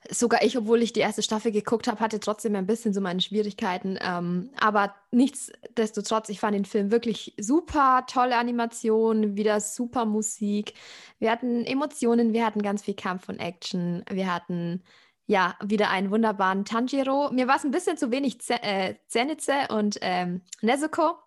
sogar 0.09 0.43
ich, 0.43 0.57
obwohl 0.57 0.81
ich 0.81 0.93
die 0.93 0.99
erste 0.99 1.23
Staffel 1.23 1.51
geguckt 1.51 1.87
habe, 1.87 1.99
hatte 1.99 2.19
trotzdem 2.19 2.55
ein 2.55 2.67
bisschen 2.67 2.93
so 2.93 3.01
meine 3.01 3.21
Schwierigkeiten. 3.21 3.97
Ähm, 4.01 4.49
aber 4.59 4.95
nichtsdestotrotz, 5.11 6.29
ich 6.29 6.39
fand 6.39 6.55
den 6.55 6.65
Film 6.65 6.91
wirklich 6.91 7.33
super, 7.39 8.05
tolle 8.07 8.37
Animation, 8.37 9.35
wieder 9.35 9.59
super 9.59 10.05
Musik. 10.05 10.73
Wir 11.19 11.31
hatten 11.31 11.65
Emotionen, 11.65 12.33
wir 12.33 12.45
hatten 12.45 12.61
ganz 12.61 12.83
viel 12.83 12.95
Kampf 12.95 13.29
und 13.29 13.39
Action, 13.39 14.03
wir 14.09 14.33
hatten 14.33 14.83
ja, 15.27 15.55
wieder 15.61 15.89
einen 15.89 16.09
wunderbaren 16.09 16.63
Tanjiro. 16.63 17.29
Mir 17.31 17.47
war 17.47 17.57
es 17.57 17.65
ein 17.65 17.71
bisschen 17.71 17.97
zu 17.97 18.11
wenig 18.11 18.39
Z 18.39 18.63
äh, 18.63 18.95
Zenitze 19.07 19.67
und 19.69 19.97
ähm, 20.01 20.41
Nezuko. 20.61 21.17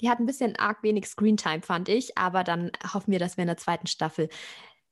Die 0.00 0.08
hatten 0.08 0.24
ein 0.24 0.26
bisschen 0.26 0.56
arg 0.56 0.82
wenig 0.82 1.06
Screentime, 1.06 1.62
fand 1.62 1.90
ich. 1.90 2.16
Aber 2.16 2.42
dann 2.42 2.72
hoffen 2.94 3.12
wir, 3.12 3.18
dass 3.18 3.36
wir 3.36 3.42
in 3.42 3.48
der 3.48 3.58
zweiten 3.58 3.86
Staffel 3.86 4.30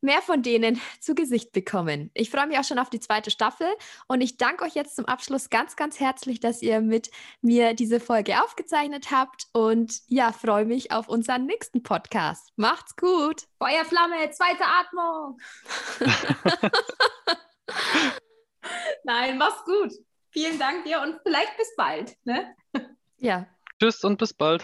mehr 0.00 0.20
von 0.20 0.42
denen 0.42 0.80
zu 1.00 1.14
Gesicht 1.14 1.52
bekommen. 1.52 2.10
Ich 2.12 2.30
freue 2.30 2.46
mich 2.46 2.58
auch 2.58 2.64
schon 2.64 2.78
auf 2.78 2.90
die 2.90 3.00
zweite 3.00 3.30
Staffel 3.30 3.66
und 4.06 4.20
ich 4.20 4.36
danke 4.36 4.64
euch 4.64 4.74
jetzt 4.74 4.96
zum 4.96 5.06
Abschluss 5.06 5.48
ganz, 5.48 5.74
ganz 5.74 5.98
herzlich, 5.98 6.38
dass 6.38 6.60
ihr 6.60 6.82
mit 6.82 7.10
mir 7.40 7.74
diese 7.74 8.00
Folge 8.00 8.42
aufgezeichnet 8.42 9.10
habt 9.10 9.46
und 9.52 10.00
ja, 10.06 10.32
freue 10.32 10.66
mich 10.66 10.92
auf 10.92 11.08
unseren 11.08 11.46
nächsten 11.46 11.82
Podcast. 11.82 12.52
Macht's 12.56 12.96
gut. 12.96 13.44
Feuerflamme, 13.58 14.30
zweite 14.30 14.64
Atmung. 14.64 15.38
Nein, 19.04 19.38
mach's 19.38 19.64
gut. 19.64 19.92
Vielen 20.30 20.58
Dank 20.58 20.84
dir 20.84 21.00
und 21.00 21.20
vielleicht 21.22 21.56
bis 21.56 21.74
bald. 21.76 22.16
Ne? 22.24 22.54
Ja. 23.18 23.46
Tschüss 23.80 24.04
und 24.04 24.18
bis 24.18 24.34
bald. 24.34 24.62